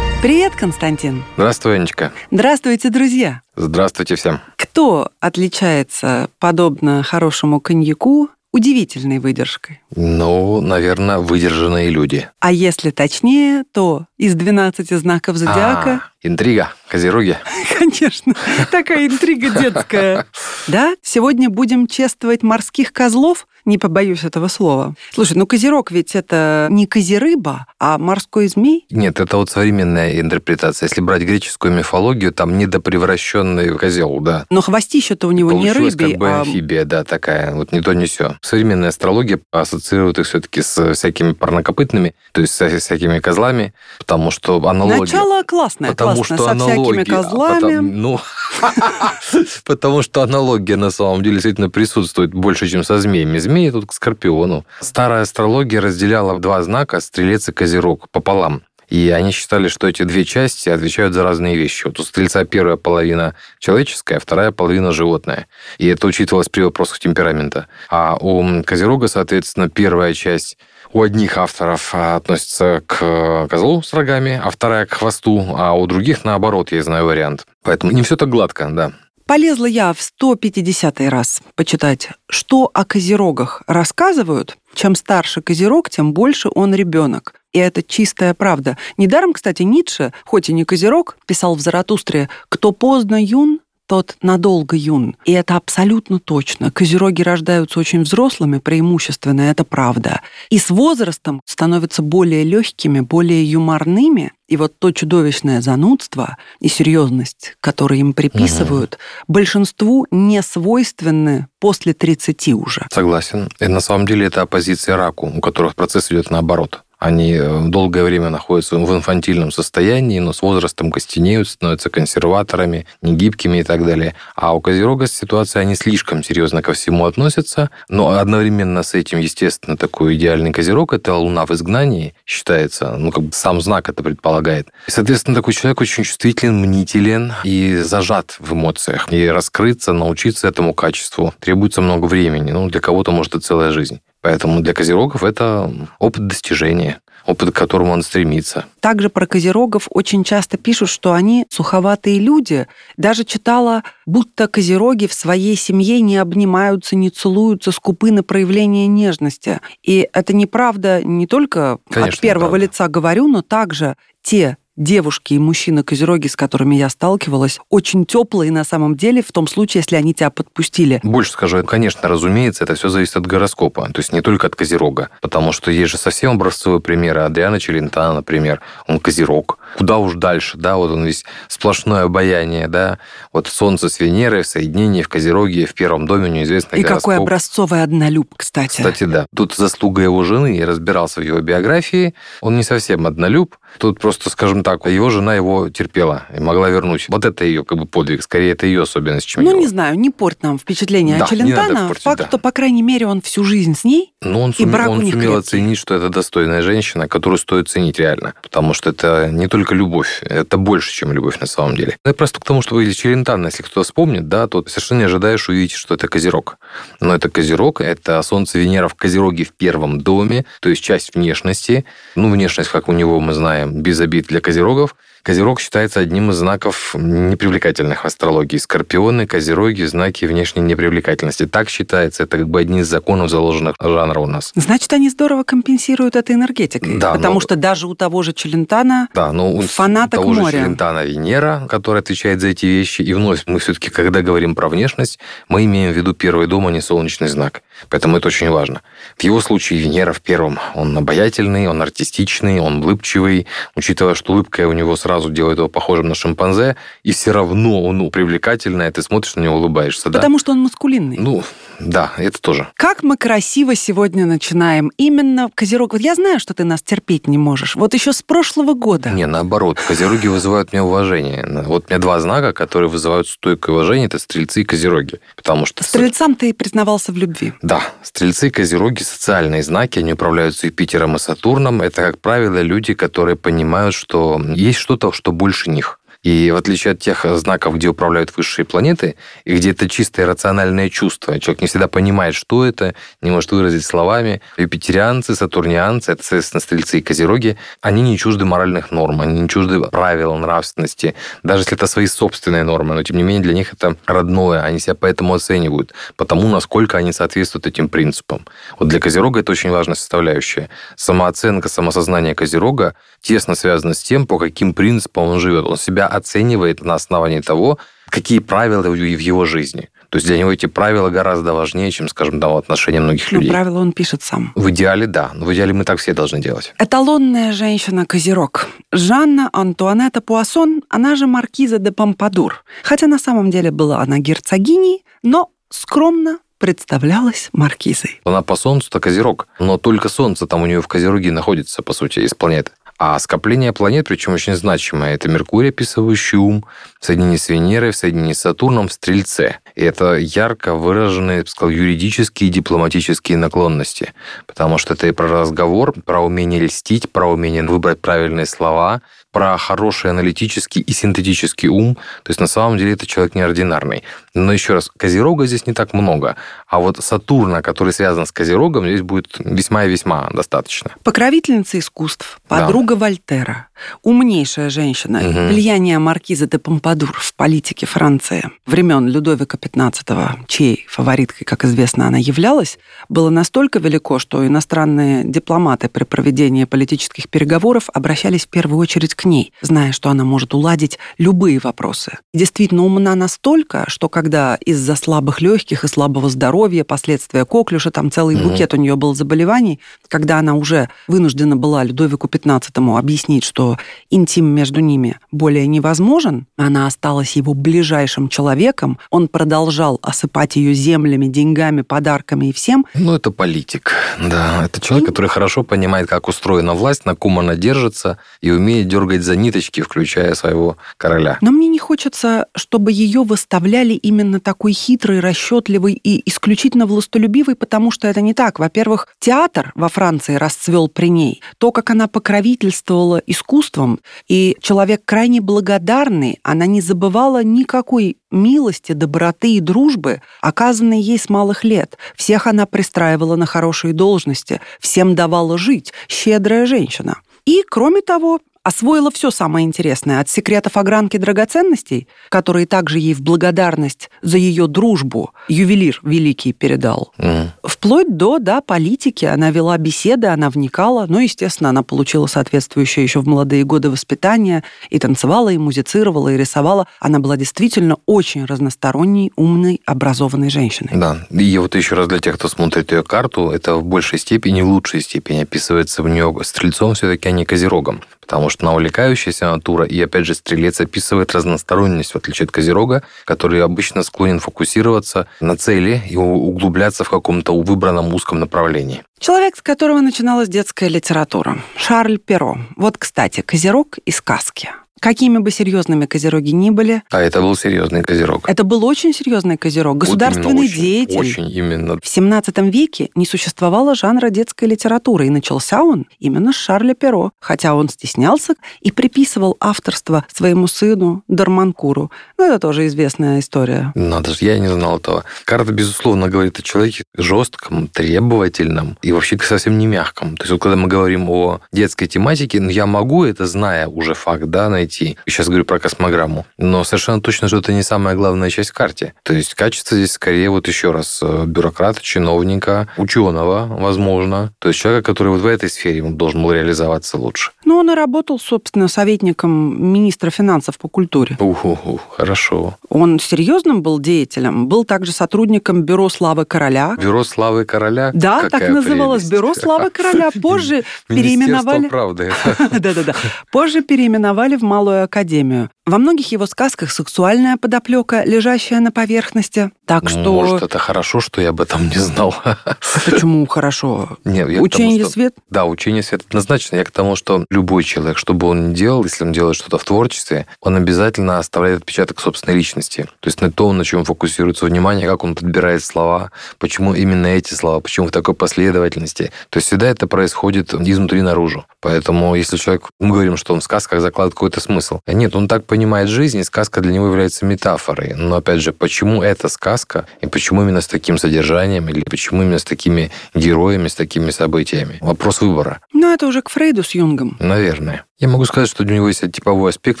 Привет, 0.22 0.54
Константин. 0.54 1.24
Здравствуй, 1.36 1.74
Анечка. 1.74 2.12
Здравствуйте, 2.30 2.88
друзья. 2.88 3.40
Здравствуйте 3.56 4.14
всем. 4.14 4.40
Кто 4.56 5.10
отличается, 5.18 6.30
подобно 6.38 7.02
хорошему 7.02 7.58
коньяку, 7.58 8.30
удивительной 8.52 9.18
выдержкой? 9.18 9.82
Ну, 9.96 10.60
наверное, 10.60 11.18
выдержанные 11.18 11.90
люди. 11.90 12.28
А 12.38 12.52
если 12.52 12.90
точнее, 12.90 13.64
то 13.72 14.06
из 14.16 14.36
12 14.36 14.88
знаков 14.90 15.38
зодиака... 15.38 16.11
Интрига, 16.24 16.72
козероги. 16.88 17.36
Конечно, 17.78 18.34
такая 18.70 19.08
интрига 19.08 19.50
детская. 19.50 20.26
Да, 20.68 20.94
сегодня 21.02 21.50
будем 21.50 21.88
чествовать 21.88 22.44
морских 22.44 22.92
козлов, 22.92 23.48
не 23.64 23.78
побоюсь 23.78 24.24
этого 24.24 24.48
слова. 24.48 24.94
Слушай, 25.12 25.36
ну 25.36 25.46
козерог 25.46 25.90
ведь 25.90 26.14
это 26.14 26.68
не 26.70 26.86
козерыба, 26.86 27.66
а 27.78 27.98
морской 27.98 28.48
змей? 28.48 28.86
Нет, 28.90 29.20
это 29.20 29.36
вот 29.36 29.50
современная 29.50 30.20
интерпретация. 30.20 30.88
Если 30.88 31.00
брать 31.00 31.22
греческую 31.22 31.72
мифологию, 31.72 32.32
там 32.32 32.58
недопревращенный 32.58 33.76
козел, 33.76 34.20
да. 34.20 34.46
Но 34.50 34.60
хвостище-то 34.60 35.28
у 35.28 35.32
него 35.32 35.50
Получилось 35.50 35.94
не 35.94 36.04
рыбий, 36.04 36.10
как 36.12 36.20
бы 36.20 36.30
а... 36.30 36.40
амфибия, 36.40 36.84
да, 36.84 37.04
такая. 37.04 37.54
Вот 37.54 37.72
не 37.72 37.80
то, 37.80 37.92
не 37.92 38.06
все. 38.06 38.36
Современная 38.42 38.88
астрология 38.88 39.40
ассоциирует 39.50 40.18
их 40.18 40.26
все-таки 40.26 40.62
с 40.62 40.94
всякими 40.94 41.32
парнокопытными, 41.32 42.14
то 42.32 42.40
есть 42.40 42.54
со 42.54 42.68
всякими 42.68 43.20
козлами, 43.20 43.74
потому 43.98 44.30
что 44.30 44.56
аналогия... 44.66 45.00
Начало 45.00 45.42
классное, 45.44 45.90
Потому 45.90 46.11
классное, 46.14 46.36
что 46.36 46.44
со 46.44 46.50
аналогия, 46.52 47.02
а 47.02 47.04
козлами. 47.04 47.60
потом- 47.60 48.00
ну, 48.02 48.20
потому 49.64 50.02
что 50.02 50.22
аналогия 50.22 50.76
на 50.76 50.90
самом 50.90 51.22
деле 51.22 51.34
действительно 51.36 51.70
присутствует 51.70 52.32
больше, 52.32 52.68
чем 52.68 52.84
со 52.84 53.00
змеями. 53.00 53.38
Змеи 53.38 53.70
тут 53.70 53.86
к 53.86 53.92
скорпиону. 53.92 54.64
Старая 54.80 55.22
астрология 55.22 55.80
разделяла 55.80 56.38
два 56.38 56.62
знака 56.62 57.00
стрелец 57.00 57.48
и 57.48 57.52
козерог 57.52 58.08
пополам. 58.10 58.62
И 58.88 59.08
они 59.08 59.32
считали, 59.32 59.68
что 59.68 59.88
эти 59.88 60.02
две 60.02 60.24
части 60.26 60.68
отвечают 60.68 61.14
за 61.14 61.22
разные 61.22 61.56
вещи. 61.56 61.86
Вот 61.86 61.98
у 61.98 62.02
стрельца 62.02 62.44
первая 62.44 62.76
половина 62.76 63.34
человеческая, 63.58 64.16
а 64.16 64.20
вторая 64.20 64.50
половина 64.50 64.92
животная. 64.92 65.46
И 65.78 65.86
это 65.86 66.06
учитывалось 66.06 66.50
при 66.50 66.60
вопросах 66.60 66.98
темперамента. 66.98 67.68
А 67.88 68.16
у 68.20 68.62
козерога, 68.62 69.08
соответственно, 69.08 69.70
первая 69.70 70.12
часть 70.12 70.58
у 70.92 71.02
одних 71.02 71.38
авторов 71.38 71.94
а, 71.94 72.16
относится 72.16 72.82
к 72.86 73.46
козлу 73.48 73.82
с 73.82 73.92
рогами, 73.92 74.40
а 74.42 74.50
вторая 74.50 74.86
к 74.86 74.94
хвосту, 74.94 75.54
а 75.56 75.72
у 75.72 75.86
других 75.86 76.24
наоборот, 76.24 76.72
я 76.72 76.82
знаю 76.82 77.06
вариант. 77.06 77.46
Поэтому 77.62 77.92
не 77.92 78.02
все 78.02 78.16
так 78.16 78.28
гладко, 78.28 78.68
да. 78.70 78.92
Полезла 79.26 79.66
я 79.66 79.92
в 79.92 80.02
150 80.02 81.00
раз 81.08 81.40
почитать, 81.54 82.10
что 82.28 82.70
о 82.74 82.84
козерогах 82.84 83.62
рассказывают. 83.66 84.56
Чем 84.74 84.94
старше 84.94 85.40
козерог, 85.40 85.90
тем 85.90 86.12
больше 86.12 86.50
он 86.52 86.74
ребенок. 86.74 87.34
И 87.52 87.58
это 87.58 87.82
чистая 87.82 88.34
правда. 88.34 88.76
Недаром, 88.96 89.32
кстати, 89.32 89.62
Ницше, 89.62 90.12
хоть 90.24 90.48
и 90.48 90.52
не 90.52 90.64
козерог, 90.64 91.16
писал 91.26 91.54
в 91.54 91.60
Заратустре 91.60 92.28
«Кто 92.48 92.72
поздно 92.72 93.22
юн, 93.22 93.60
тот 93.92 94.16
надолго 94.22 94.74
юн». 94.74 95.16
И 95.26 95.32
это 95.32 95.56
абсолютно 95.56 96.18
точно. 96.18 96.70
Козероги 96.70 97.20
рождаются 97.20 97.78
очень 97.78 98.04
взрослыми, 98.04 98.56
преимущественно, 98.56 99.42
это 99.42 99.64
правда. 99.64 100.22
И 100.48 100.58
с 100.58 100.70
возрастом 100.70 101.42
становятся 101.44 102.00
более 102.00 102.42
легкими, 102.42 103.00
более 103.00 103.44
юморными. 103.44 104.32
И 104.48 104.56
вот 104.56 104.78
то 104.78 104.92
чудовищное 104.92 105.60
занудство 105.60 106.38
и 106.58 106.68
серьезность, 106.68 107.56
которые 107.60 108.00
им 108.00 108.14
приписывают, 108.14 108.98
большинству 109.28 110.06
не 110.10 110.40
свойственны 110.40 111.48
после 111.60 111.92
30 111.92 112.48
уже. 112.54 112.86
Согласен. 112.90 113.50
И 113.60 113.66
на 113.66 113.80
самом 113.80 114.06
деле 114.06 114.26
это 114.26 114.40
оппозиция 114.40 114.96
раку, 114.96 115.26
у 115.26 115.40
которых 115.40 115.74
процесс 115.74 116.10
идет 116.10 116.30
наоборот. 116.30 116.82
Они 117.02 117.32
э, 117.34 117.62
долгое 117.66 118.04
время 118.04 118.30
находятся 118.30 118.76
в 118.76 118.94
инфантильном 118.94 119.50
состоянии, 119.50 120.20
но 120.20 120.32
с 120.32 120.40
возрастом 120.40 120.92
костенеют, 120.92 121.48
становятся 121.48 121.90
консерваторами, 121.90 122.86
негибкими 123.02 123.58
и 123.58 123.62
так 123.64 123.84
далее. 123.84 124.14
А 124.36 124.54
у 124.54 124.60
Козерога 124.60 125.08
ситуация, 125.08 125.62
они 125.62 125.74
слишком 125.74 126.22
серьезно 126.22 126.62
ко 126.62 126.74
всему 126.74 127.06
относятся, 127.06 127.70
но 127.88 128.10
одновременно 128.10 128.84
с 128.84 128.94
этим, 128.94 129.18
естественно, 129.18 129.76
такой 129.76 130.14
идеальный 130.14 130.52
Козерог– 130.52 130.92
это 130.94 131.16
Луна 131.16 131.44
в 131.44 131.50
изгнании, 131.50 132.14
считается, 132.24 132.96
ну, 132.96 133.10
как 133.10 133.24
бы 133.24 133.32
сам 133.32 133.60
знак 133.60 133.88
это 133.88 134.04
предполагает. 134.04 134.68
И, 134.86 134.92
соответственно, 134.92 135.34
такой 135.34 135.54
человек 135.54 135.80
очень 135.80 136.04
чувствителен, 136.04 136.60
мнителен 136.60 137.32
и 137.42 137.78
зажат 137.78 138.36
в 138.38 138.52
эмоциях. 138.52 139.12
И 139.12 139.26
раскрыться, 139.26 139.92
научиться 139.92 140.46
этому 140.46 140.72
качеству 140.72 141.34
требуется 141.40 141.80
много 141.80 142.06
времени. 142.06 142.52
Ну, 142.52 142.68
для 142.70 142.78
кого-то, 142.78 143.10
может, 143.10 143.34
и 143.34 143.40
целая 143.40 143.72
жизнь. 143.72 144.00
Поэтому 144.22 144.60
для 144.60 144.72
козерогов 144.72 145.24
это 145.24 145.70
опыт 145.98 146.28
достижения, 146.28 147.00
опыт, 147.26 147.50
к 147.50 147.56
которому 147.56 147.92
он 147.92 148.02
стремится. 148.02 148.66
Также 148.80 149.10
про 149.10 149.26
козерогов 149.26 149.88
очень 149.90 150.22
часто 150.22 150.56
пишут, 150.56 150.88
что 150.88 151.12
они 151.12 151.44
суховатые 151.50 152.20
люди. 152.20 152.68
Даже 152.96 153.24
читала, 153.24 153.82
будто 154.06 154.46
козероги 154.46 155.08
в 155.08 155.12
своей 155.12 155.56
семье 155.56 156.00
не 156.00 156.16
обнимаются, 156.18 156.94
не 156.94 157.10
целуются, 157.10 157.72
скупы 157.72 158.12
на 158.12 158.22
проявление 158.22 158.86
нежности. 158.86 159.60
И 159.82 160.08
это 160.12 160.34
неправда 160.34 161.02
не 161.02 161.26
только 161.26 161.78
Конечно, 161.90 162.14
от 162.14 162.20
первого 162.20 162.44
неправда. 162.46 162.64
лица 162.64 162.88
говорю, 162.88 163.26
но 163.26 163.42
также 163.42 163.96
те 164.22 164.56
девушки 164.76 165.34
и 165.34 165.38
мужчины-козероги, 165.38 166.28
с 166.28 166.36
которыми 166.36 166.76
я 166.76 166.88
сталкивалась, 166.88 167.60
очень 167.68 168.06
теплые 168.06 168.50
на 168.50 168.64
самом 168.64 168.96
деле, 168.96 169.22
в 169.22 169.30
том 169.32 169.46
случае, 169.46 169.80
если 169.80 169.96
они 169.96 170.14
тебя 170.14 170.30
подпустили. 170.30 171.00
Больше 171.02 171.32
скажу, 171.32 171.62
конечно, 171.62 172.08
разумеется, 172.08 172.64
это 172.64 172.74
все 172.74 172.88
зависит 172.88 173.16
от 173.16 173.26
гороскопа, 173.26 173.90
то 173.92 174.00
есть 174.00 174.12
не 174.12 174.22
только 174.22 174.46
от 174.46 174.56
Козерога, 174.56 175.10
потому 175.20 175.52
что 175.52 175.70
есть 175.70 175.90
же 175.90 175.98
совсем 175.98 176.32
образцовые 176.32 176.80
примеры. 176.80 177.20
Адриана 177.22 177.60
Челентана, 177.60 178.14
например, 178.14 178.60
он 178.86 178.98
Козерог. 178.98 179.58
Куда 179.76 179.98
уж 179.98 180.14
дальше, 180.14 180.58
да, 180.58 180.76
вот 180.76 180.90
он 180.90 181.04
весь 181.04 181.24
сплошное 181.48 182.04
обаяние, 182.04 182.68
да, 182.68 182.98
вот 183.32 183.48
Солнце 183.48 183.88
с 183.88 184.00
Венерой 184.00 184.42
в 184.42 184.46
соединении 184.46 185.02
в 185.02 185.08
Козероге, 185.08 185.66
в 185.66 185.74
первом 185.74 186.06
доме 186.06 186.28
у 186.28 186.32
него 186.32 186.44
известный 186.44 186.78
И 186.78 186.82
гороскоп. 186.82 187.02
какой 187.02 187.16
образцовый 187.16 187.82
однолюб, 187.82 188.34
кстати. 188.36 188.78
Кстати, 188.78 189.04
да. 189.04 189.26
Тут 189.34 189.54
заслуга 189.54 190.02
его 190.02 190.22
жены, 190.24 190.56
я 190.56 190.66
разбирался 190.66 191.20
в 191.20 191.24
его 191.24 191.40
биографии. 191.40 192.14
Он 192.40 192.56
не 192.56 192.62
совсем 192.62 193.06
однолюб. 193.06 193.56
Тут 193.78 193.98
просто, 194.00 194.30
скажем 194.30 194.62
так, 194.62 194.86
его 194.86 195.10
жена 195.10 195.34
его 195.34 195.68
терпела 195.68 196.24
и 196.36 196.40
могла 196.40 196.68
вернуть. 196.70 197.06
Вот 197.08 197.24
это 197.24 197.44
ее 197.44 197.64
как 197.64 197.78
бы 197.78 197.86
подвиг. 197.86 198.22
Скорее, 198.22 198.52
это 198.52 198.66
ее 198.66 198.82
особенность, 198.82 199.26
чем 199.26 199.44
Ну, 199.44 199.50
его. 199.50 199.60
не 199.60 199.66
знаю, 199.66 199.98
не 199.98 200.10
порт 200.10 200.42
нам 200.42 200.58
впечатление 200.58 201.18
Да, 201.18 201.24
о 201.24 201.34
не 201.34 201.40
Челентано. 201.40 201.72
надо 201.74 201.86
портить, 201.88 202.04
Факт, 202.04 202.18
да. 202.20 202.26
что, 202.28 202.38
по 202.38 202.52
крайней 202.52 202.82
мере, 202.82 203.06
он 203.06 203.20
всю 203.22 203.44
жизнь 203.44 203.74
с 203.74 203.84
ней. 203.84 204.12
Но 204.20 204.42
он, 204.42 204.54
И 204.58 204.64
брак 204.64 204.88
он 204.88 204.98
у 204.98 205.02
них 205.02 205.14
сумел 205.14 205.32
крепкий. 205.32 205.38
оценить, 205.48 205.78
что 205.78 205.94
это 205.94 206.08
достойная 206.08 206.62
женщина, 206.62 207.08
которую 207.08 207.38
стоит 207.38 207.68
ценить 207.68 207.98
реально. 207.98 208.34
Потому 208.42 208.74
что 208.74 208.90
это 208.90 209.28
не 209.30 209.48
только 209.48 209.74
любовь, 209.74 210.22
это 210.22 210.56
больше, 210.58 210.92
чем 210.92 211.12
любовь 211.12 211.38
на 211.40 211.46
самом 211.46 211.76
деле. 211.76 211.96
Я 212.04 212.14
просто 212.14 212.40
к 212.40 212.44
тому, 212.44 212.62
что 212.62 212.80
или 212.80 212.92
Челентано, 212.92 213.46
если 213.46 213.62
кто 213.62 213.82
вспомнит, 213.82 214.28
да, 214.28 214.46
то 214.46 214.64
совершенно 214.66 214.98
не 215.00 215.04
ожидаешь 215.04 215.48
увидеть, 215.48 215.72
что 215.76 215.94
это 215.94 216.08
Козерог. 216.08 216.56
Но 217.00 217.14
это 217.14 217.28
Козерог, 217.28 217.80
это 217.80 218.20
Солнце 218.22 218.58
Венера 218.58 218.88
в 218.88 218.94
Козероге 218.94 219.44
в 219.44 219.52
первом 219.52 220.00
доме, 220.00 220.44
то 220.60 220.68
есть 220.68 220.82
часть 220.82 221.14
внешности. 221.14 221.84
Ну, 222.16 222.30
внешность, 222.30 222.70
как 222.70 222.88
у 222.88 222.92
него 222.92 223.20
мы 223.20 223.32
знаем, 223.32 223.61
без 223.66 224.00
обид 224.00 224.26
для 224.26 224.40
Козерогов. 224.40 224.96
Козерог 225.22 225.60
считается 225.60 226.00
одним 226.00 226.30
из 226.30 226.36
знаков 226.36 226.96
непривлекательных 226.98 228.02
в 228.02 228.06
астрологии. 228.06 228.56
Скорпионы, 228.56 229.28
Козероги– 229.28 229.82
знаки 229.84 230.24
внешней 230.24 230.62
непривлекательности. 230.62 231.46
Так 231.46 231.68
считается, 231.68 232.24
это 232.24 232.38
как 232.38 232.48
бы 232.48 232.58
один 232.58 232.80
из 232.80 232.88
законов, 232.88 233.30
заложенных 233.30 233.76
жанра 233.80 234.18
у 234.18 234.26
нас. 234.26 234.50
Значит, 234.56 234.92
они 234.92 235.08
здорово 235.08 235.44
компенсируют 235.44 236.16
это 236.16 236.32
энергетикой. 236.34 236.98
Да, 236.98 237.12
потому 237.12 237.34
но- 237.34 237.40
что 237.40 237.54
даже 237.54 237.86
у 237.86 237.94
того 237.94 238.22
же 238.24 238.32
Челентана 238.32 239.08
Да, 239.14 239.32
но 239.32 239.52
у 239.52 239.62
Фанаток 239.62 240.20
того 240.20 240.34
же 240.34 240.40
моря. 240.40 240.58
Челентана 240.58 241.04
Венера, 241.04 241.66
которая 241.68 242.02
отвечает 242.02 242.40
за 242.40 242.48
эти 242.48 242.66
вещи. 242.66 243.02
И 243.02 243.14
вновь 243.14 243.44
мы 243.46 243.60
все-таки, 243.60 243.90
когда 243.90 244.22
говорим 244.22 244.56
про 244.56 244.68
внешность, 244.68 245.20
мы 245.48 245.64
имеем 245.66 245.92
в 245.92 245.96
виду 245.96 246.14
первый 246.14 246.48
дом, 246.48 246.66
а 246.66 246.72
не 246.72 246.80
солнечный 246.80 247.28
знак. 247.28 247.62
Поэтому 247.88 248.16
это 248.16 248.26
очень 248.26 248.50
важно. 248.50 248.82
В 249.16 249.22
его 249.22 249.40
случае 249.40 249.78
Венера 249.78 250.12
в 250.12 250.20
первом. 250.20 250.58
Он 250.74 250.98
обаятельный, 250.98 251.68
он 251.68 251.80
артистичный, 251.80 252.58
он 252.58 252.82
улыбчивый. 252.82 253.46
Учитывая, 253.76 254.14
что 254.14 254.32
улыбка 254.32 254.66
у 254.66 254.72
него 254.72 254.96
сразу 254.96 255.11
делает 255.20 255.58
его 255.58 255.68
похожим 255.68 256.08
на 256.08 256.14
шимпанзе, 256.14 256.76
и 257.02 257.12
все 257.12 257.32
равно 257.32 257.82
он 257.84 258.10
привлекательный, 258.10 258.86
а 258.86 258.92
ты 258.92 259.02
смотришь 259.02 259.36
на 259.36 259.40
него, 259.40 259.56
улыбаешься. 259.56 260.10
Да? 260.10 260.18
Потому 260.18 260.38
что 260.38 260.52
он 260.52 260.60
маскулинный. 260.60 261.16
Ну, 261.18 261.42
да, 261.80 262.12
это 262.16 262.40
тоже. 262.40 262.68
Как 262.76 263.02
мы 263.02 263.16
красиво 263.16 263.74
сегодня 263.74 264.26
начинаем. 264.26 264.90
Именно 264.96 265.50
Козерог. 265.54 265.92
Вот 265.92 266.02
я 266.02 266.14
знаю, 266.14 266.40
что 266.40 266.54
ты 266.54 266.64
нас 266.64 266.82
терпеть 266.82 267.26
не 267.28 267.38
можешь. 267.38 267.76
Вот 267.76 267.94
еще 267.94 268.12
с 268.12 268.22
прошлого 268.22 268.74
года. 268.74 269.10
Не, 269.10 269.26
наоборот, 269.26 269.78
козероги 269.80 270.28
вызывают 270.28 270.72
меня 270.72 270.84
уважение. 270.84 271.44
Вот 271.66 271.84
у 271.86 271.90
меня 271.90 271.98
два 271.98 272.20
знака, 272.20 272.52
которые 272.52 272.88
вызывают 272.88 273.28
стойкое 273.28 273.74
уважение, 273.74 274.06
это 274.06 274.18
стрельцы 274.18 274.62
и 274.62 274.64
козероги. 274.64 275.20
Потому 275.36 275.66
что... 275.66 275.84
Стрельцам 275.84 276.34
ты 276.34 276.54
признавался 276.54 277.12
в 277.12 277.16
любви. 277.16 277.52
Да, 277.62 277.82
стрельцы 278.02 278.48
и 278.48 278.50
козероги– 278.50 279.02
социальные 279.02 279.62
знаки, 279.62 279.98
они 279.98 280.12
управляются 280.12 280.66
Юпитером 280.66 281.16
и 281.16 281.18
Сатурном. 281.18 281.82
Это, 281.82 282.02
как 282.02 282.18
правило, 282.18 282.60
люди, 282.60 282.94
которые 282.94 283.36
понимают, 283.36 283.94
что 283.94 284.40
есть 284.54 284.78
что-то, 284.78 285.01
что 285.10 285.32
больше 285.32 285.70
них. 285.70 285.98
И 286.22 286.52
в 286.52 286.56
отличие 286.56 286.92
от 286.92 287.00
тех 287.00 287.26
знаков, 287.36 287.74
где 287.74 287.88
управляют 287.88 288.36
высшие 288.36 288.64
планеты, 288.64 289.16
и 289.44 289.56
где 289.56 289.72
это 289.72 289.88
чистое 289.88 290.26
рациональное 290.26 290.88
чувство, 290.88 291.38
человек 291.40 291.62
не 291.62 291.66
всегда 291.66 291.88
понимает, 291.88 292.36
что 292.36 292.64
это, 292.64 292.94
не 293.20 293.30
может 293.30 293.50
выразить 293.50 293.84
словами, 293.84 294.40
юпитерианцы, 294.56 295.34
сатурнианцы, 295.34 296.12
это, 296.12 296.22
соответственно, 296.22 296.60
стрельцы 296.60 296.98
и 296.98 297.02
козероги, 297.02 297.56
они 297.80 298.02
не 298.02 298.16
чужды 298.16 298.44
моральных 298.44 298.92
норм, 298.92 299.20
они 299.20 299.40
не 299.40 299.48
чужды 299.48 299.80
правил 299.80 300.36
нравственности, 300.36 301.16
даже 301.42 301.62
если 301.62 301.76
это 301.76 301.88
свои 301.88 302.06
собственные 302.06 302.62
нормы, 302.62 302.94
но 302.94 303.02
тем 303.02 303.16
не 303.16 303.24
менее 303.24 303.42
для 303.42 303.54
них 303.54 303.72
это 303.72 303.96
родное, 304.06 304.62
они 304.62 304.78
себя 304.78 304.94
поэтому 304.94 305.34
оценивают, 305.34 305.92
потому 306.16 306.48
насколько 306.48 306.98
они 306.98 307.12
соответствуют 307.12 307.66
этим 307.66 307.88
принципам. 307.88 308.46
Вот 308.78 308.88
для 308.88 309.00
козерога 309.00 309.40
это 309.40 309.50
очень 309.50 309.70
важная 309.70 309.96
составляющая. 309.96 310.68
Самооценка, 310.94 311.68
самосознание 311.68 312.36
козерога 312.36 312.94
тесно 313.20 313.54
связано 313.54 313.94
с 313.94 314.02
тем, 314.02 314.26
по 314.26 314.38
каким 314.38 314.72
принципам 314.72 315.24
он 315.24 315.40
живет. 315.40 315.64
Он 315.64 315.76
себя 315.76 316.11
оценивает 316.16 316.82
на 316.82 316.94
основании 316.94 317.40
того, 317.40 317.78
какие 318.08 318.38
правила 318.40 318.82
в 318.90 318.94
его 318.94 319.44
жизни. 319.44 319.88
То 320.10 320.16
есть 320.16 320.26
для 320.26 320.36
него 320.36 320.52
эти 320.52 320.66
правила 320.66 321.08
гораздо 321.08 321.54
важнее, 321.54 321.90
чем, 321.90 322.06
скажем, 322.08 322.38
да, 322.38 322.54
отношения 322.58 323.00
многих 323.00 323.32
Ну, 323.32 323.38
людей. 323.38 323.50
правила 323.50 323.78
он 323.78 323.92
пишет 323.92 324.22
сам. 324.22 324.52
В 324.54 324.68
идеале, 324.68 325.06
да. 325.06 325.30
Но 325.32 325.46
в 325.46 325.54
идеале 325.54 325.72
мы 325.72 325.84
так 325.84 325.98
все 325.98 326.12
должны 326.12 326.38
делать. 326.38 326.74
Эталонная 326.78 327.52
женщина-козерог. 327.52 328.68
Жанна 328.92 329.48
Антуанетта 329.54 330.20
Пуассон, 330.20 330.82
она 330.90 331.16
же 331.16 331.26
маркиза 331.26 331.78
де 331.78 331.92
Помпадур. 331.92 332.62
Хотя 332.82 333.06
на 333.06 333.18
самом 333.18 333.50
деле 333.50 333.70
была 333.70 334.00
она 334.00 334.18
герцогиней, 334.18 335.02
но 335.22 335.48
скромно 335.70 336.38
представлялась 336.58 337.48
маркизой. 337.52 338.20
Она 338.24 338.42
по 338.42 338.54
Солнцу-то 338.54 339.00
Козерог, 339.00 339.48
но 339.58 339.78
только 339.78 340.08
Солнце 340.08 340.46
там 340.46 340.62
у 340.62 340.66
нее 340.66 340.80
в 340.80 340.86
Козероге 340.88 341.32
находится, 341.32 341.82
по 341.82 341.92
сути, 341.92 342.20
из 342.20 342.34
планеты. 342.34 342.70
А 342.98 343.18
скопление 343.18 343.72
планет, 343.72 344.06
причем 344.06 344.34
очень 344.34 344.54
значимое, 344.54 345.14
это 345.14 345.28
Меркурий, 345.28 345.70
описывающий 345.70 346.38
ум, 346.38 346.64
в 347.00 347.04
соединении 347.04 347.36
с 347.36 347.48
Венерой, 347.48 347.90
в 347.90 347.96
соединении 347.96 348.32
с 348.32 348.40
Сатурном, 348.40 348.88
в 348.88 348.92
Стрельце. 348.92 349.58
И 349.74 349.82
это 349.82 350.14
ярко 350.14 350.74
выраженные, 350.74 351.38
я 351.38 351.42
бы 351.42 351.48
сказал, 351.48 351.70
юридические 351.70 352.48
и 352.48 352.52
дипломатические 352.52 353.38
наклонности. 353.38 354.12
Потому 354.46 354.78
что 354.78 354.94
это 354.94 355.08
и 355.08 355.12
про 355.12 355.26
разговор, 355.26 355.94
про 356.04 356.20
умение 356.20 356.60
льстить, 356.60 357.10
про 357.10 357.26
умение 357.26 357.62
выбрать 357.64 358.00
правильные 358.00 358.46
слова, 358.46 359.02
про 359.32 359.56
хороший 359.56 360.10
аналитический 360.10 360.82
и 360.82 360.92
синтетический 360.92 361.68
ум. 361.68 361.94
То 362.22 362.30
есть 362.30 362.40
на 362.40 362.46
самом 362.46 362.78
деле 362.78 362.92
это 362.92 363.06
человек 363.06 363.34
неординарный. 363.34 364.04
Но 364.34 364.52
еще 364.52 364.74
раз, 364.74 364.90
Козерога 364.96 365.46
здесь 365.46 365.66
не 365.66 365.74
так 365.74 365.92
много. 365.92 366.36
А 366.66 366.78
вот 366.78 366.96
Сатурна, 367.04 367.60
который 367.60 367.92
связан 367.92 368.24
с 368.24 368.32
Козерогом, 368.32 368.86
здесь 368.86 369.02
будет 369.02 369.36
весьма 369.38 369.84
и 369.84 369.90
весьма 369.90 370.28
достаточно. 370.32 370.92
Покровительница 371.04 371.78
искусств, 371.78 372.40
подруга 372.48 372.94
Вольтера, 372.94 373.68
умнейшая 374.02 374.70
женщина, 374.70 375.18
Мгм. 375.22 375.48
влияние 375.48 375.98
маркиза 375.98 376.46
де 376.46 376.58
Помпадур 376.58 377.12
в 377.12 377.34
политике 377.34 377.84
Франции 377.86 378.50
времен 378.66 379.06
Людовика 379.06 379.58
XV, 379.58 380.46
чьей 380.46 380.86
фавориткой, 380.88 381.44
как 381.44 381.64
известно, 381.64 382.06
она 382.06 382.18
являлась, 382.18 382.78
было 383.10 383.28
настолько 383.30 383.78
велико, 383.80 384.18
что 384.18 384.46
иностранные 384.46 385.24
дипломаты 385.24 385.88
при 385.88 386.04
проведении 386.04 386.64
политических 386.64 387.28
переговоров 387.28 387.90
обращались 387.92 388.46
в 388.46 388.48
первую 388.48 388.78
очередь 388.78 389.14
к 389.14 389.24
ней, 389.26 389.52
зная, 389.60 389.92
что 389.92 390.08
она 390.08 390.24
может 390.24 390.54
уладить 390.54 390.98
любые 391.18 391.58
вопросы. 391.58 392.18
Действительно 392.32 392.84
умна 392.84 393.14
настолько, 393.14 393.84
что 393.88 394.08
когда 394.22 394.54
из-за 394.64 394.94
слабых 394.94 395.40
легких 395.40 395.82
и 395.82 395.88
слабого 395.88 396.30
здоровья, 396.30 396.84
последствия 396.84 397.44
коклюша, 397.44 397.90
там 397.90 398.08
целый 398.08 398.36
Мгм. 398.36 398.50
букет 398.50 398.72
у 398.72 398.76
нее 398.76 398.94
был 398.94 399.16
заболеваний, 399.16 399.80
когда 400.06 400.38
она 400.38 400.54
уже 400.54 400.88
вынуждена 401.08 401.56
была 401.56 401.82
Людовику 401.82 402.28
XV 402.28 402.96
объяснить, 402.98 403.42
что 403.42 403.78
интим 404.10 404.44
между 404.46 404.78
ними 404.78 405.18
более 405.32 405.66
невозможен, 405.66 406.46
она 406.56 406.86
осталась 406.86 407.34
его 407.34 407.52
ближайшим 407.52 408.28
человеком, 408.28 408.96
он 409.10 409.26
продолжал 409.26 409.98
осыпать 410.02 410.54
ее 410.54 410.72
землями, 410.72 411.26
деньгами, 411.26 411.82
подарками 411.82 412.46
и 412.46 412.52
всем, 412.52 412.86
Ну, 412.94 413.14
это 413.16 413.32
политик. 413.32 413.90
Да, 414.20 414.66
это 414.66 414.80
человек, 414.80 415.08
который 415.08 415.26
хорошо 415.26 415.64
понимает, 415.64 416.08
как 416.08 416.28
устроена 416.28 416.74
власть, 416.74 417.06
на 417.06 417.16
ком 417.16 417.40
она 417.40 417.56
держится, 417.56 418.18
и 418.40 418.52
умеет 418.52 418.86
дергать 418.86 419.24
за 419.24 419.34
ниточки, 419.34 419.80
включая 419.80 420.34
своего 420.34 420.76
короля. 420.96 421.38
Но 421.40 421.50
мне 421.50 421.66
не 421.66 421.80
хочется, 421.80 422.46
чтобы 422.54 422.92
ее 422.92 423.24
выставляли 423.24 423.94
именно 424.12 424.40
такой 424.40 424.72
хитрой, 424.72 425.20
расчетливой 425.20 425.94
и 425.94 426.22
исключительно 426.28 426.86
властолюбивой, 426.86 427.56
потому 427.56 427.90
что 427.90 428.08
это 428.08 428.20
не 428.20 428.34
так. 428.34 428.58
Во-первых, 428.58 429.08
театр 429.18 429.72
во 429.74 429.88
Франции 429.88 430.34
расцвел 430.34 430.88
при 430.88 431.08
ней. 431.08 431.40
То, 431.58 431.72
как 431.72 431.90
она 431.90 432.08
покровительствовала 432.08 433.22
искусством, 433.26 434.00
и 434.28 434.56
человек 434.60 435.02
крайне 435.04 435.40
благодарный, 435.40 436.38
она 436.42 436.66
не 436.66 436.80
забывала 436.82 437.42
никакой 437.42 438.18
милости, 438.30 438.92
доброты 438.92 439.56
и 439.56 439.60
дружбы, 439.60 440.20
оказанной 440.42 441.00
ей 441.00 441.18
с 441.18 441.28
малых 441.30 441.64
лет. 441.64 441.96
Всех 442.14 442.46
она 442.46 442.66
пристраивала 442.66 443.36
на 443.36 443.46
хорошие 443.46 443.94
должности, 443.94 444.60
всем 444.78 445.14
давала 445.14 445.56
жить. 445.56 445.92
Щедрая 446.08 446.66
женщина. 446.66 447.18
И, 447.46 447.62
кроме 447.68 448.02
того, 448.02 448.40
освоила 448.62 449.10
все 449.10 449.30
самое 449.30 449.66
интересное 449.66 450.20
от 450.20 450.28
секретов 450.28 450.76
огранки 450.76 451.16
драгоценностей, 451.16 452.06
которые 452.28 452.66
также 452.66 452.98
ей 452.98 453.14
в 453.14 453.20
благодарность 453.20 454.10
за 454.22 454.38
ее 454.38 454.66
дружбу 454.66 455.32
ювелир 455.48 456.00
великий 456.02 456.52
передал, 456.52 457.12
Мгм. 457.18 457.50
вплоть 457.64 458.16
до 458.16 458.38
да, 458.38 458.60
политики. 458.60 459.24
Она 459.24 459.50
вела 459.50 459.76
беседы, 459.78 460.28
она 460.28 460.50
вникала, 460.50 461.06
ну, 461.08 461.18
естественно, 461.18 461.70
она 461.70 461.82
получила 461.82 462.26
соответствующее 462.26 463.02
еще 463.02 463.20
в 463.20 463.26
молодые 463.26 463.64
годы 463.64 463.90
воспитание 463.90 464.62
и 464.90 464.98
танцевала, 464.98 465.48
и 465.48 465.58
музицировала, 465.58 466.28
и 466.28 466.36
рисовала. 466.36 466.86
Она 467.00 467.18
была 467.18 467.36
действительно 467.36 467.96
очень 468.06 468.44
разносторонней, 468.44 469.32
умной, 469.36 469.80
образованной 469.86 470.50
женщиной. 470.50 470.92
Да. 470.94 471.26
И 471.30 471.58
вот 471.58 471.74
еще 471.74 471.94
раз 471.96 472.08
для 472.08 472.18
тех, 472.20 472.36
кто 472.36 472.48
смотрит 472.48 472.92
ее 472.92 473.02
карту, 473.02 473.50
это 473.50 473.74
в 473.76 473.84
большей 473.84 474.18
степени, 474.18 474.62
в 474.62 474.68
лучшей 474.68 475.00
степени 475.00 475.42
описывается 475.42 476.02
в 476.02 476.08
нее 476.08 476.32
стрельцом 476.42 476.94
все-таки, 476.94 477.28
а 477.28 477.32
не 477.32 477.44
козерогом. 477.44 478.02
Потому 478.20 478.48
что 478.52 478.66
она 478.66 478.74
увлекающаяся 478.74 479.50
натура, 479.50 479.84
и 479.84 480.00
опять 480.00 480.26
же 480.26 480.34
стрелец 480.34 480.80
описывает 480.80 481.34
разносторонность, 481.34 482.12
в 482.12 482.16
отличие 482.16 482.44
от 482.44 482.52
козерога, 482.52 483.02
который 483.24 483.62
обычно 483.62 484.02
склонен 484.02 484.38
фокусироваться 484.38 485.26
на 485.40 485.56
цели 485.56 486.00
и 486.08 486.16
углубляться 486.16 487.04
в 487.04 487.10
каком-то 487.10 487.60
выбранном 487.60 488.14
узком 488.14 488.38
направлении. 488.40 489.02
Человек, 489.18 489.56
с 489.56 489.62
которого 489.62 490.00
начиналась 490.00 490.48
детская 490.48 490.88
литература. 490.88 491.58
Шарль 491.76 492.18
Перо. 492.18 492.58
Вот, 492.76 492.98
кстати, 492.98 493.40
козерог 493.40 493.98
и 494.04 494.10
сказки. 494.10 494.70
Какими 495.02 495.38
бы 495.38 495.50
серьезными 495.50 496.06
козероги 496.06 496.52
ни 496.52 496.70
были, 496.70 497.02
А 497.10 497.20
это 497.20 497.40
был 497.42 497.56
серьезный 497.56 498.02
козерог. 498.02 498.48
это 498.48 498.62
был 498.62 498.84
очень 498.84 499.12
серьезный 499.12 499.56
козерог, 499.56 499.94
Вот 499.94 500.02
государственный 500.04 500.50
именно 500.50 500.64
очень, 500.64 500.80
деятель. 500.80 501.18
Очень 501.18 501.50
именно. 501.50 501.96
В 501.96 502.04
XVII 502.04 502.70
веке 502.70 503.10
не 503.16 503.26
существовало 503.26 503.96
жанра 503.96 504.30
детской 504.30 504.66
литературы, 504.66 505.26
и 505.26 505.30
начался 505.30 505.82
он 505.82 506.06
именно 506.20 506.52
с 506.52 506.54
Шарля 506.54 506.94
Перо, 506.94 507.32
хотя 507.40 507.74
он 507.74 507.88
стеснялся 507.88 508.54
и 508.80 508.92
приписывал 508.92 509.56
авторство 509.58 510.24
своему 510.32 510.68
сыну 510.68 511.24
Дарманкуру. 511.26 512.12
Ну, 512.38 512.44
это 512.44 512.60
тоже 512.60 512.86
известная 512.86 513.40
история. 513.40 513.90
Надо 513.96 514.30
же, 514.30 514.44
я 514.44 514.56
не 514.60 514.68
знал 514.68 514.98
этого. 514.98 515.24
Карта, 515.44 515.72
безусловно, 515.72 516.28
говорит 516.28 516.60
о 516.60 516.62
человеке 516.62 517.02
жестком, 517.16 517.88
требовательном 517.88 518.96
и 519.02 519.10
вообще 519.10 519.36
совсем 519.38 519.78
не 519.78 519.88
мягком. 519.88 520.36
То 520.36 520.44
есть, 520.44 520.52
вот 520.52 520.62
когда 520.62 520.76
мы 520.76 520.86
говорим 520.86 521.28
о 521.28 521.60
детской 521.72 522.06
тематике, 522.06 522.60
ну, 522.60 522.70
я 522.70 522.86
могу 522.86 523.24
это, 523.24 523.46
зная 523.46 523.88
уже 523.88 524.14
факт, 524.14 524.44
да, 524.44 524.68
найти. 524.68 524.91
Сейчас 524.92 525.48
говорю 525.48 525.64
про 525.64 525.78
космограмму. 525.78 526.46
Но 526.58 526.84
совершенно 526.84 527.20
точно, 527.20 527.48
что 527.48 527.58
это 527.58 527.72
не 527.72 527.82
самая 527.82 528.14
главная 528.14 528.50
часть 528.50 528.70
в 528.70 528.74
карте. 528.74 529.14
То 529.22 529.34
есть, 529.34 529.54
качество 529.54 529.96
здесь 529.96 530.12
скорее, 530.12 530.50
вот 530.50 530.68
еще 530.68 530.90
раз, 530.90 531.20
э, 531.22 531.44
бюрократа, 531.46 532.00
чиновника, 532.02 532.88
ученого, 532.96 533.66
возможно. 533.66 534.52
То 534.58 534.68
есть, 534.68 534.80
человека, 534.80 535.06
который 535.12 535.28
вот 535.28 535.40
в 535.40 535.46
этой 535.46 535.68
сфере 535.68 536.02
он 536.02 536.16
должен 536.16 536.42
был 536.42 536.52
реализоваться 536.52 537.16
лучше. 537.18 537.52
Ну, 537.64 537.76
он 537.78 537.90
и 537.90 537.94
работал, 537.94 538.38
собственно, 538.38 538.88
советником 538.88 539.92
министра 539.92 540.30
финансов 540.30 540.78
по 540.78 540.88
культуре. 540.88 541.36
Уху, 541.38 542.00
хорошо. 542.10 542.76
Он 542.88 543.18
серьезным 543.18 543.82
был 543.82 543.98
деятелем, 543.98 544.68
был 544.68 544.84
также 544.84 545.12
сотрудником 545.12 545.82
Бюро 545.82 546.08
славы 546.08 546.44
короля. 546.44 546.96
Бюро 547.00 547.24
славы 547.24 547.64
короля? 547.64 548.10
Да, 548.14 548.42
так 548.42 548.52
Какая 548.52 548.70
называлось 548.72 549.22
прелесть. 549.22 549.32
Бюро 549.32 549.54
славы 549.54 549.90
короля. 549.90 550.30
Позже 550.40 550.84
переименовали. 551.06 551.88
правды. 551.88 552.32
Да-да-да. 552.70 553.14
Позже 553.50 553.82
переименовали 553.82 554.56
в 554.56 554.62
Малую 554.82 555.04
Академию. 555.04 555.70
Во 555.84 555.98
многих 555.98 556.30
его 556.30 556.46
сказках 556.46 556.92
сексуальная 556.92 557.56
подоплека, 557.56 558.22
лежащая 558.22 558.78
на 558.78 558.92
поверхности. 558.92 559.72
Так 559.84 560.08
что... 560.08 560.32
Может, 560.32 560.62
это 560.62 560.78
хорошо, 560.78 561.18
что 561.18 561.40
я 561.40 561.48
об 561.48 561.60
этом 561.60 561.88
не 561.88 561.96
знал. 561.96 562.32
Почему 563.04 563.44
хорошо? 563.48 564.16
Нет, 564.24 564.48
я 564.48 564.52
к 564.52 564.54
тому, 564.54 564.62
Учение 564.62 565.02
что- 565.02 565.12
свет? 565.12 565.34
Да, 565.50 565.64
учение 565.64 566.04
свет 566.04 566.22
однозначно. 566.28 566.76
Я 566.76 566.84
к 566.84 566.92
тому, 566.92 567.16
что 567.16 567.46
любой 567.50 567.82
человек, 567.82 568.16
что 568.16 568.32
бы 568.32 568.46
он 568.46 568.70
ни 568.70 568.74
делал, 568.74 569.02
если 569.02 569.24
он 569.24 569.32
делает 569.32 569.56
что-то 569.56 569.76
в 569.76 569.82
творчестве, 569.82 570.46
он 570.60 570.76
обязательно 570.76 571.40
оставляет 571.40 571.78
отпечаток 571.80 572.20
собственной 572.20 572.56
личности. 572.56 573.08
То 573.18 573.26
есть 573.26 573.40
на 573.40 573.50
то, 573.50 573.72
на 573.72 573.84
чем 573.84 574.04
фокусируется 574.04 574.66
внимание, 574.66 575.08
как 575.08 575.24
он 575.24 575.34
подбирает 575.34 575.82
слова, 575.82 576.30
почему 576.58 576.94
именно 576.94 577.26
эти 577.26 577.54
слова, 577.54 577.80
почему 577.80 578.06
в 578.06 578.12
такой 578.12 578.34
последовательности. 578.34 579.32
То 579.50 579.56
есть 579.56 579.66
всегда 579.66 579.88
это 579.88 580.06
происходит 580.06 580.72
изнутри 580.74 581.22
наружу. 581.22 581.66
Поэтому 581.80 582.36
если 582.36 582.56
человек, 582.56 582.90
мы 583.00 583.14
говорим, 583.14 583.36
что 583.36 583.52
он 583.52 583.58
в 583.60 583.64
сказках 583.64 584.00
закладывает 584.00 584.34
какой-то 584.34 584.60
смысл. 584.60 585.00
Нет, 585.08 585.34
он 585.34 585.48
так 585.48 585.71
понимает 585.72 586.10
жизнь, 586.10 586.38
и 586.38 586.44
сказка 586.44 586.82
для 586.82 586.92
него 586.92 587.06
является 587.06 587.46
метафорой. 587.46 588.12
Но, 588.14 588.36
опять 588.36 588.60
же, 588.60 588.74
почему 588.74 589.22
эта 589.22 589.48
сказка, 589.48 590.04
и 590.20 590.26
почему 590.26 590.60
именно 590.60 590.82
с 590.82 590.86
таким 590.86 591.16
содержанием, 591.16 591.88
или 591.88 592.02
почему 592.02 592.42
именно 592.42 592.58
с 592.58 592.64
такими 592.64 593.10
героями, 593.34 593.88
с 593.88 593.94
такими 593.94 594.30
событиями? 594.32 594.98
Вопрос 595.00 595.40
выбора. 595.40 595.80
Ну, 595.94 596.12
это 596.12 596.26
уже 596.26 596.42
к 596.42 596.50
Фрейду 596.50 596.82
с 596.82 596.90
Юнгом. 596.90 597.38
Наверное. 597.40 598.04
Я 598.22 598.28
могу 598.28 598.44
сказать, 598.44 598.70
что 598.70 598.84
у 598.84 598.86
него 598.86 599.08
есть 599.08 599.28
типовой 599.32 599.70
аспект, 599.70 600.00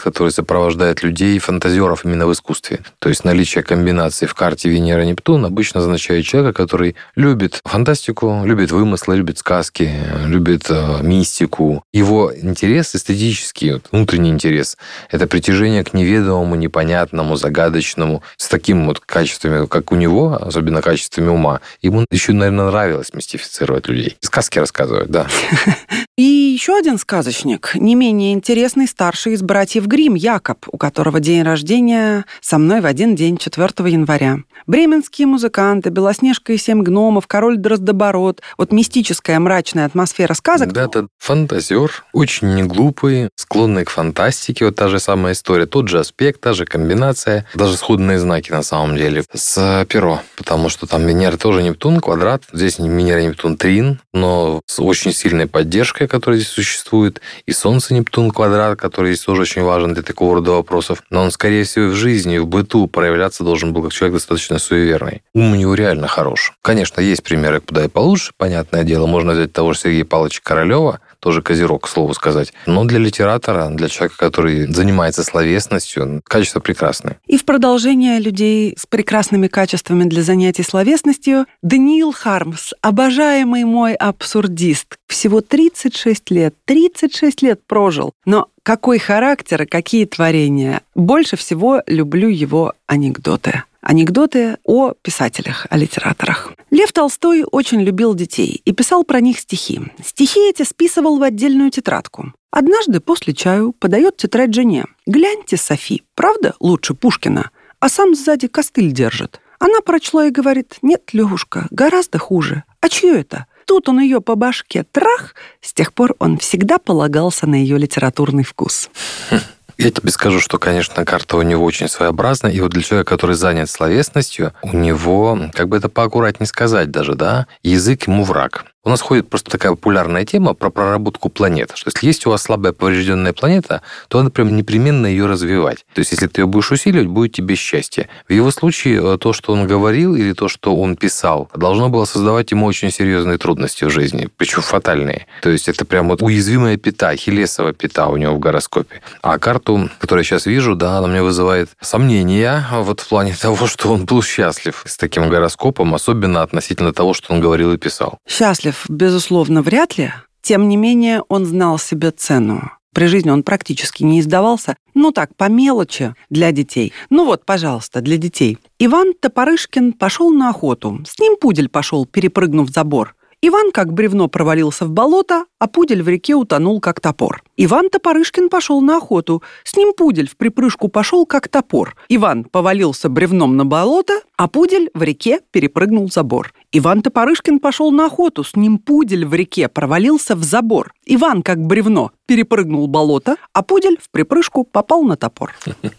который 0.00 0.30
сопровождает 0.30 1.02
людей, 1.02 1.40
фантазеров 1.40 2.04
именно 2.04 2.28
в 2.28 2.32
искусстве. 2.32 2.78
То 3.00 3.08
есть 3.08 3.24
наличие 3.24 3.64
комбинации 3.64 4.26
в 4.26 4.34
карте 4.34 4.68
Венера-Нептун 4.68 5.44
обычно 5.44 5.80
означает 5.80 6.24
человека, 6.24 6.56
который 6.56 6.94
любит 7.16 7.60
фантастику, 7.64 8.42
любит 8.44 8.70
вымыслы, 8.70 9.16
любит 9.16 9.38
сказки, 9.38 9.90
любит 10.24 10.66
э, 10.70 11.02
мистику. 11.02 11.82
Его 11.92 12.32
интерес 12.32 12.94
эстетический, 12.94 13.72
вот, 13.72 13.88
внутренний 13.90 14.30
интерес, 14.30 14.78
это 15.10 15.26
притяжение 15.26 15.82
к 15.82 15.92
неведомому, 15.92 16.54
непонятному, 16.54 17.34
загадочному, 17.34 18.22
с 18.36 18.46
таким 18.46 18.86
вот 18.86 19.00
качествами, 19.00 19.66
как 19.66 19.90
у 19.90 19.96
него, 19.96 20.38
особенно 20.40 20.80
качествами 20.80 21.26
ума. 21.26 21.60
Ему 21.80 22.06
еще, 22.12 22.34
наверное, 22.34 22.66
нравилось 22.66 23.12
мистифицировать 23.14 23.88
людей. 23.88 24.16
Сказки 24.20 24.60
рассказывать, 24.60 25.10
да. 25.10 25.26
И 26.16 26.22
еще 26.22 26.76
один 26.76 26.98
сказочник, 26.98 27.74
не 27.74 27.96
менее 27.96 28.11
интересный, 28.20 28.86
старший 28.86 29.32
из 29.32 29.42
братьев 29.42 29.86
Грим 29.86 30.14
Якоб, 30.14 30.66
у 30.70 30.76
которого 30.76 31.20
день 31.20 31.42
рождения 31.42 32.26
со 32.40 32.58
мной 32.58 32.80
в 32.80 32.86
один 32.86 33.14
день, 33.16 33.38
4 33.38 33.68
января. 33.90 34.40
Бременские 34.66 35.26
музыканты, 35.26 35.90
Белоснежка 35.90 36.52
и 36.52 36.56
семь 36.56 36.82
гномов, 36.82 37.26
король 37.26 37.56
Дроздоборот. 37.56 38.42
Вот 38.58 38.72
мистическая 38.72 39.38
мрачная 39.38 39.86
атмосфера 39.86 40.34
сказок. 40.34 40.76
Это 40.76 41.08
фантазер, 41.18 42.04
очень 42.12 42.54
неглупый, 42.54 43.30
склонный 43.36 43.84
к 43.84 43.90
фантастике. 43.90 44.66
Вот 44.66 44.76
та 44.76 44.88
же 44.88 45.00
самая 45.00 45.32
история, 45.32 45.66
тот 45.66 45.88
же 45.88 45.98
аспект, 45.98 46.40
та 46.40 46.52
же 46.52 46.64
комбинация, 46.64 47.46
даже 47.54 47.76
сходные 47.76 48.18
знаки 48.18 48.50
на 48.50 48.62
самом 48.62 48.96
деле 48.96 49.24
с 49.32 49.86
перо. 49.88 50.20
Потому 50.36 50.68
что 50.68 50.86
там 50.86 51.06
Венера 51.06 51.36
тоже 51.36 51.62
Нептун, 51.62 52.00
квадрат. 52.00 52.42
Здесь 52.52 52.78
Венера 52.78 53.22
Нептун 53.22 53.56
трин, 53.56 54.00
но 54.12 54.60
с 54.66 54.80
очень 54.80 55.12
сильной 55.12 55.46
поддержкой, 55.46 56.08
которая 56.08 56.38
здесь 56.40 56.52
существует. 56.52 57.20
И 57.46 57.52
Солнце 57.52 57.94
Нептун 58.02 58.32
квадрат, 58.32 58.80
который 58.80 59.12
здесь 59.12 59.24
тоже 59.24 59.42
очень 59.42 59.62
важен 59.62 59.94
для 59.94 60.02
такого 60.02 60.34
рода 60.34 60.50
вопросов. 60.50 61.04
Но 61.10 61.22
он, 61.22 61.30
скорее 61.30 61.62
всего, 61.62 61.86
в 61.86 61.94
жизни, 61.94 62.38
в 62.38 62.48
быту 62.48 62.88
проявляться 62.88 63.44
должен 63.44 63.72
был 63.72 63.84
как 63.84 63.92
человек 63.92 64.14
достаточно 64.14 64.58
суеверный. 64.58 65.22
Ум 65.34 65.52
у 65.52 65.54
него 65.54 65.74
реально 65.74 66.08
хорош. 66.08 66.52
Конечно, 66.62 67.00
есть 67.00 67.22
примеры 67.22 67.60
куда 67.60 67.84
и 67.84 67.88
получше, 67.88 68.32
понятное 68.36 68.82
дело. 68.82 69.06
Можно 69.06 69.34
взять 69.34 69.52
того 69.52 69.72
же 69.72 69.78
Сергея 69.78 70.04
Павловича 70.04 70.40
Королева, 70.42 70.98
тоже 71.22 71.40
козерог, 71.40 71.84
к 71.84 71.88
слову 71.88 72.14
сказать. 72.14 72.52
Но 72.66 72.84
для 72.84 72.98
литератора, 72.98 73.68
для 73.70 73.88
человека, 73.88 74.16
который 74.18 74.66
занимается 74.66 75.22
словесностью, 75.22 76.20
качество 76.24 76.58
прекрасное. 76.58 77.18
И 77.26 77.38
в 77.38 77.44
продолжение 77.44 78.18
людей 78.18 78.74
с 78.76 78.86
прекрасными 78.86 79.46
качествами 79.46 80.04
для 80.04 80.22
занятий 80.22 80.64
словесностью 80.64 81.46
Даниил 81.62 82.12
Хармс, 82.12 82.72
обожаемый 82.80 83.64
мой 83.64 83.94
абсурдист, 83.94 84.96
всего 85.06 85.40
36 85.40 86.30
лет, 86.30 86.54
36 86.64 87.42
лет 87.42 87.60
прожил, 87.66 88.12
но 88.24 88.48
какой 88.64 88.98
характер 88.98 89.62
и 89.62 89.66
какие 89.66 90.06
творения. 90.06 90.80
Больше 90.96 91.36
всего 91.36 91.82
люблю 91.86 92.28
его 92.28 92.72
анекдоты 92.86 93.62
анекдоты 93.82 94.56
о 94.64 94.92
писателях, 95.02 95.66
о 95.68 95.76
литераторах. 95.76 96.52
Лев 96.70 96.92
Толстой 96.92 97.44
очень 97.44 97.82
любил 97.82 98.14
детей 98.14 98.62
и 98.64 98.72
писал 98.72 99.04
про 99.04 99.20
них 99.20 99.38
стихи. 99.38 99.80
Стихи 100.02 100.48
эти 100.48 100.62
списывал 100.62 101.18
в 101.18 101.22
отдельную 101.22 101.70
тетрадку. 101.70 102.32
Однажды 102.50 103.00
после 103.00 103.34
чаю 103.34 103.72
подает 103.72 104.16
тетрадь 104.16 104.54
жене. 104.54 104.86
«Гляньте, 105.06 105.56
Софи, 105.56 106.02
правда 106.14 106.54
лучше 106.60 106.94
Пушкина?» 106.94 107.50
А 107.80 107.88
сам 107.88 108.14
сзади 108.14 108.46
костыль 108.46 108.92
держит. 108.92 109.40
Она 109.58 109.80
прочла 109.80 110.26
и 110.26 110.30
говорит, 110.30 110.76
«Нет, 110.82 111.10
Левушка, 111.12 111.66
гораздо 111.70 112.18
хуже. 112.18 112.64
А 112.80 112.88
чье 112.88 113.20
это?» 113.20 113.46
Тут 113.66 113.88
он 113.88 114.00
ее 114.00 114.20
по 114.20 114.34
башке 114.34 114.84
трах. 114.90 115.34
С 115.60 115.72
тех 115.72 115.92
пор 115.92 116.14
он 116.18 116.36
всегда 116.38 116.78
полагался 116.78 117.46
на 117.46 117.54
ее 117.54 117.78
литературный 117.78 118.44
вкус. 118.44 118.90
Я 119.78 119.90
тебе 119.90 120.10
скажу, 120.10 120.40
что, 120.40 120.58
конечно, 120.58 121.04
карта 121.04 121.36
у 121.36 121.42
него 121.42 121.64
очень 121.64 121.88
своеобразная, 121.88 122.52
и 122.52 122.60
вот 122.60 122.72
для 122.72 122.82
человека, 122.82 123.10
который 123.10 123.36
занят 123.36 123.70
словесностью, 123.70 124.52
у 124.62 124.76
него, 124.76 125.38
как 125.52 125.68
бы 125.68 125.76
это 125.76 125.88
поаккуратнее 125.88 126.46
сказать 126.46 126.90
даже, 126.90 127.14
да, 127.14 127.46
язык 127.62 128.06
ему 128.06 128.24
враг. 128.24 128.66
У 128.84 128.90
нас 128.90 129.00
ходит 129.00 129.30
просто 129.30 129.48
такая 129.48 129.72
популярная 129.72 130.24
тема 130.24 130.54
про 130.54 130.68
проработку 130.68 131.28
планет, 131.28 131.70
что 131.76 131.88
если 131.94 132.04
есть 132.04 132.26
у 132.26 132.30
вас 132.30 132.42
слабая 132.42 132.72
поврежденная 132.72 133.32
планета, 133.32 133.80
то 134.08 134.18
надо 134.18 134.30
прям 134.30 134.56
непременно 134.56 135.06
ее 135.06 135.26
развивать. 135.26 135.86
То 135.94 136.00
есть, 136.00 136.10
если 136.10 136.26
ты 136.26 136.40
ее 136.40 136.46
будешь 136.46 136.72
усиливать, 136.72 137.06
будет 137.06 137.32
тебе 137.32 137.54
счастье. 137.54 138.08
В 138.28 138.32
его 138.32 138.50
случае 138.50 139.00
э, 139.00 139.18
то, 139.18 139.32
что 139.32 139.52
он 139.52 139.68
говорил 139.68 140.16
или 140.16 140.32
то, 140.32 140.48
что 140.48 140.74
он 140.74 140.96
писал, 140.96 141.48
должно 141.54 141.90
было 141.90 142.06
создавать 142.06 142.50
ему 142.50 142.66
очень 142.66 142.90
серьезные 142.90 143.38
трудности 143.38 143.84
в 143.84 143.90
жизни, 143.90 144.28
причем 144.36 144.62
фатальные. 144.62 145.28
То 145.42 145.50
есть, 145.50 145.68
это 145.68 145.84
прям 145.84 146.08
вот 146.08 146.20
уязвимая 146.20 146.76
пята, 146.76 147.14
хилесова 147.14 147.72
пята 147.72 148.08
у 148.08 148.16
него 148.16 148.34
в 148.34 148.40
гороскопе. 148.40 149.00
А 149.22 149.38
карту, 149.38 149.90
которую 150.00 150.24
я 150.24 150.28
сейчас 150.28 150.46
вижу, 150.46 150.74
да, 150.74 150.98
она 150.98 151.06
мне 151.06 151.22
вызывает 151.22 151.68
сомнения 151.80 152.66
вот 152.72 152.98
в 152.98 153.08
плане 153.08 153.36
того, 153.40 153.68
что 153.68 153.92
он 153.92 154.06
был 154.06 154.24
счастлив 154.24 154.82
с 154.84 154.96
таким 154.96 155.28
гороскопом, 155.28 155.94
особенно 155.94 156.42
относительно 156.42 156.92
того, 156.92 157.14
что 157.14 157.32
он 157.32 157.40
говорил 157.40 157.72
и 157.72 157.76
писал. 157.76 158.18
Счастлив 158.26 158.71
Лев, 158.72 158.86
безусловно, 158.88 159.60
вряд 159.60 159.98
ли. 159.98 160.12
Тем 160.40 160.66
не 160.68 160.78
менее, 160.78 161.22
он 161.28 161.44
знал 161.44 161.78
себе 161.78 162.10
цену. 162.10 162.70
При 162.94 163.04
жизни 163.06 163.28
он 163.28 163.42
практически 163.42 164.02
не 164.02 164.20
издавался. 164.20 164.76
Ну 164.94 165.12
так, 165.12 165.36
по 165.36 165.50
мелочи 165.50 166.14
для 166.30 166.52
детей. 166.52 166.94
Ну 167.10 167.26
вот, 167.26 167.44
пожалуйста, 167.44 168.00
для 168.00 168.16
детей. 168.16 168.56
Иван 168.78 169.12
Топорышкин 169.20 169.92
пошел 169.92 170.30
на 170.30 170.48
охоту. 170.48 171.00
С 171.06 171.18
ним 171.18 171.36
пудель 171.36 171.68
пошел, 171.68 172.06
перепрыгнув 172.06 172.70
забор. 172.70 173.14
Иван 173.44 173.72
как 173.72 173.92
бревно 173.92 174.28
провалился 174.28 174.86
в 174.86 174.90
болото, 174.90 175.46
а 175.58 175.66
пудель 175.66 176.02
в 176.02 176.08
реке 176.08 176.34
утонул 176.34 176.80
как 176.80 177.00
топор. 177.00 177.42
Иван 177.56 177.90
Топорышкин 177.90 178.48
пошел 178.48 178.80
на 178.80 178.98
охоту. 178.98 179.42
С 179.64 179.76
ним 179.76 179.94
пудель 179.94 180.28
в 180.28 180.36
припрыжку 180.36 180.86
пошел 180.86 181.26
как 181.26 181.48
топор. 181.48 181.96
Иван 182.08 182.44
повалился 182.44 183.08
бревном 183.08 183.56
на 183.56 183.66
болото, 183.66 184.20
а 184.36 184.46
пудель 184.46 184.90
в 184.94 185.02
реке 185.02 185.40
перепрыгнул 185.50 186.08
забор. 186.08 186.54
Иван 186.74 187.02
Топорышкин 187.02 187.58
пошел 187.60 187.92
на 187.92 188.06
охоту, 188.06 188.44
с 188.44 188.56
ним 188.56 188.78
пудель 188.78 189.26
в 189.26 189.34
реке 189.34 189.68
провалился 189.68 190.34
в 190.34 190.42
забор. 190.42 190.94
Иван, 191.04 191.42
как 191.42 191.58
бревно, 191.58 192.12
перепрыгнул 192.26 192.86
болото, 192.86 193.36
а 193.52 193.62
пудель 193.62 193.98
в 194.00 194.10
припрыжку 194.10 194.64
попал 194.64 195.02
на 195.02 195.16
топор. 195.16 195.52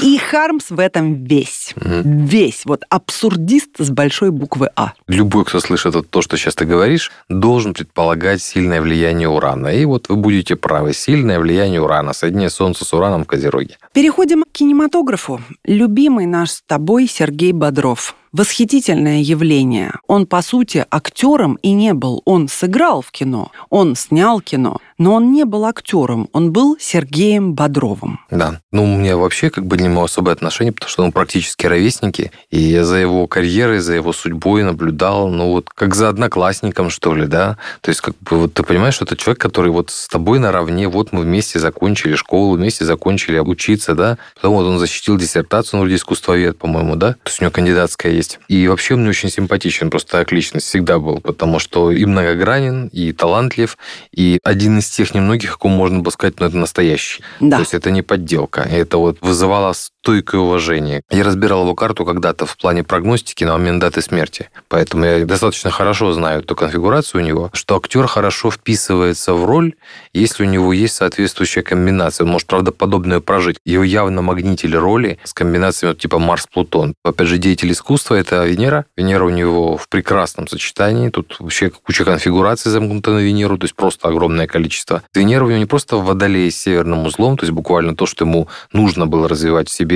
И 0.00 0.16
Хармс 0.16 0.70
в 0.70 0.78
этом 0.78 1.24
весь. 1.24 1.74
Весь. 1.76 2.62
Вот 2.64 2.84
абсурдист 2.88 3.70
с 3.78 3.90
большой 3.90 4.30
буквы 4.30 4.70
А. 4.74 4.94
Любой, 5.08 5.44
кто 5.44 5.60
слышит 5.60 5.94
то, 6.08 6.22
что 6.22 6.38
сейчас 6.38 6.54
ты 6.54 6.64
говоришь, 6.64 7.12
должен 7.28 7.74
предполагать 7.74 8.40
сильное 8.40 8.80
влияние 8.80 9.28
урана. 9.28 9.68
И 9.68 9.84
вот 9.84 10.08
вы 10.08 10.16
будете 10.16 10.56
правы. 10.56 10.94
Сильное 10.94 11.38
влияние 11.38 11.82
урана. 11.82 12.14
Соединение 12.14 12.48
Солнца 12.50 12.86
с 12.86 12.94
ураном 12.94 13.24
в 13.24 13.26
Козероге. 13.26 13.76
Переходим 13.92 14.44
к 14.44 14.52
кинематографу. 14.52 15.40
Любимый 15.64 16.24
наш 16.24 16.50
с 16.50 16.62
тобой 16.62 17.06
Сергей 17.06 17.52
Бодров 17.52 18.14
восхитительное 18.32 19.20
явление. 19.20 19.94
Он, 20.06 20.26
по 20.26 20.42
сути, 20.42 20.86
актером 20.90 21.58
и 21.62 21.72
не 21.72 21.94
был. 21.94 22.22
Он 22.24 22.48
сыграл 22.48 23.02
в 23.02 23.10
кино, 23.10 23.50
он 23.70 23.96
снял 24.10 24.40
кино, 24.40 24.78
но 25.00 25.14
он 25.14 25.32
не 25.32 25.44
был 25.46 25.64
актером, 25.64 26.28
он 26.32 26.52
был 26.52 26.76
Сергеем 26.78 27.54
Бодровым. 27.54 28.20
Да. 28.30 28.60
Ну, 28.70 28.84
у 28.84 28.96
меня 28.98 29.16
вообще 29.16 29.48
как 29.48 29.64
бы 29.64 29.78
не 29.78 29.88
особое 29.88 30.34
отношение, 30.34 30.72
потому 30.72 30.90
что 30.90 31.02
он 31.02 31.10
практически 31.10 31.66
ровесники, 31.66 32.30
и 32.50 32.58
я 32.58 32.84
за 32.84 32.96
его 32.96 33.26
карьерой, 33.26 33.78
за 33.78 33.94
его 33.94 34.12
судьбой 34.12 34.62
наблюдал, 34.62 35.28
ну, 35.30 35.52
вот 35.52 35.70
как 35.70 35.94
за 35.94 36.10
одноклассником, 36.10 36.90
что 36.90 37.14
ли, 37.14 37.26
да? 37.26 37.56
То 37.80 37.88
есть, 37.88 38.02
как 38.02 38.14
бы, 38.20 38.40
вот 38.40 38.52
ты 38.52 38.62
понимаешь, 38.62 38.94
что 38.94 39.06
это 39.06 39.16
человек, 39.16 39.40
который 39.40 39.70
вот 39.70 39.90
с 39.90 40.06
тобой 40.06 40.38
наравне, 40.38 40.86
вот 40.86 41.12
мы 41.12 41.22
вместе 41.22 41.58
закончили 41.58 42.14
школу, 42.14 42.56
вместе 42.56 42.84
закончили 42.84 43.38
учиться, 43.38 43.94
да? 43.94 44.18
Потом 44.34 44.54
вот 44.54 44.66
он 44.66 44.78
защитил 44.78 45.16
диссертацию, 45.16 45.80
он 45.80 45.86
вроде 45.86 45.96
искусствовед, 45.96 46.58
по-моему, 46.58 46.96
да? 46.96 47.14
То 47.14 47.30
есть 47.30 47.40
у 47.40 47.44
него 47.44 47.52
кандидатская 47.52 48.12
есть. 48.12 48.38
И 48.48 48.68
вообще 48.68 48.96
мне 48.96 49.08
очень 49.08 49.30
симпатичен, 49.30 49.88
просто 49.88 50.18
как 50.18 50.30
личность 50.30 50.66
всегда 50.66 50.98
был, 50.98 51.20
потому 51.20 51.58
что 51.58 51.90
и 51.90 52.04
многогранен, 52.04 52.88
и 52.88 53.12
талантлив, 53.12 53.78
и 54.12 54.38
один 54.44 54.78
из 54.78 54.89
тех 54.96 55.14
немногих, 55.14 55.54
о 55.54 55.58
ком 55.58 55.72
можно 55.72 56.00
было 56.00 56.10
сказать, 56.10 56.40
ну, 56.40 56.46
это 56.46 56.56
настоящий. 56.56 57.22
Да. 57.40 57.56
То 57.56 57.60
есть 57.60 57.74
это 57.74 57.90
не 57.90 58.02
подделка. 58.02 58.62
Это 58.62 58.98
вот 58.98 59.18
вызывало 59.20 59.72
стойкое 60.02 60.40
уважение. 60.40 61.02
Я 61.10 61.24
разбирал 61.24 61.62
его 61.62 61.74
карту 61.74 62.06
когда-то 62.06 62.46
в 62.46 62.56
плане 62.56 62.82
прогностики 62.82 63.44
на 63.44 63.52
момент 63.52 63.80
даты 63.80 64.00
смерти. 64.00 64.48
Поэтому 64.68 65.04
я 65.04 65.26
достаточно 65.26 65.70
хорошо 65.70 66.12
знаю 66.12 66.40
эту 66.40 66.56
конфигурацию 66.56 67.22
у 67.22 67.24
него, 67.24 67.50
что 67.52 67.76
актер 67.76 68.06
хорошо 68.06 68.50
вписывается 68.50 69.34
в 69.34 69.44
роль, 69.44 69.74
если 70.14 70.44
у 70.44 70.46
него 70.46 70.72
есть 70.72 70.96
соответствующая 70.96 71.62
комбинация. 71.62 72.24
Он 72.24 72.32
может 72.32 72.48
правдоподобную 72.48 73.20
прожить. 73.20 73.58
Его 73.66 73.84
явно 73.84 74.22
магнитили 74.22 74.74
роли 74.74 75.18
с 75.22 75.34
комбинациями 75.34 75.92
вот, 75.92 76.00
типа 76.00 76.18
Марс-Плутон. 76.18 76.94
Опять 77.04 77.28
же, 77.28 77.36
деятель 77.36 77.72
искусства– 77.72 78.14
это 78.16 78.46
Венера. 78.46 78.86
Венера 78.96 79.24
у 79.24 79.30
него 79.30 79.76
в 79.76 79.88
прекрасном 79.88 80.48
сочетании. 80.48 81.10
Тут 81.10 81.36
вообще 81.38 81.68
куча 81.68 82.04
конфигураций 82.04 82.72
замкнута 82.72 83.10
на 83.10 83.18
Венеру, 83.18 83.58
то 83.58 83.64
есть 83.64 83.74
просто 83.74 84.08
огромное 84.08 84.46
количество. 84.46 85.02
Венера 85.14 85.44
у 85.44 85.48
него 85.48 85.58
не 85.58 85.66
просто 85.66 85.96
в 85.96 86.06
Водолее 86.06 86.50
с 86.50 86.56
северным 86.56 87.04
узлом, 87.04 87.36
то 87.36 87.44
есть 87.44 87.52
буквально 87.52 87.94
то, 87.94 88.06
что 88.06 88.24
ему 88.24 88.48
нужно 88.72 89.06
было 89.06 89.28
развивать 89.28 89.68
в 89.68 89.72
себе. 89.72 89.89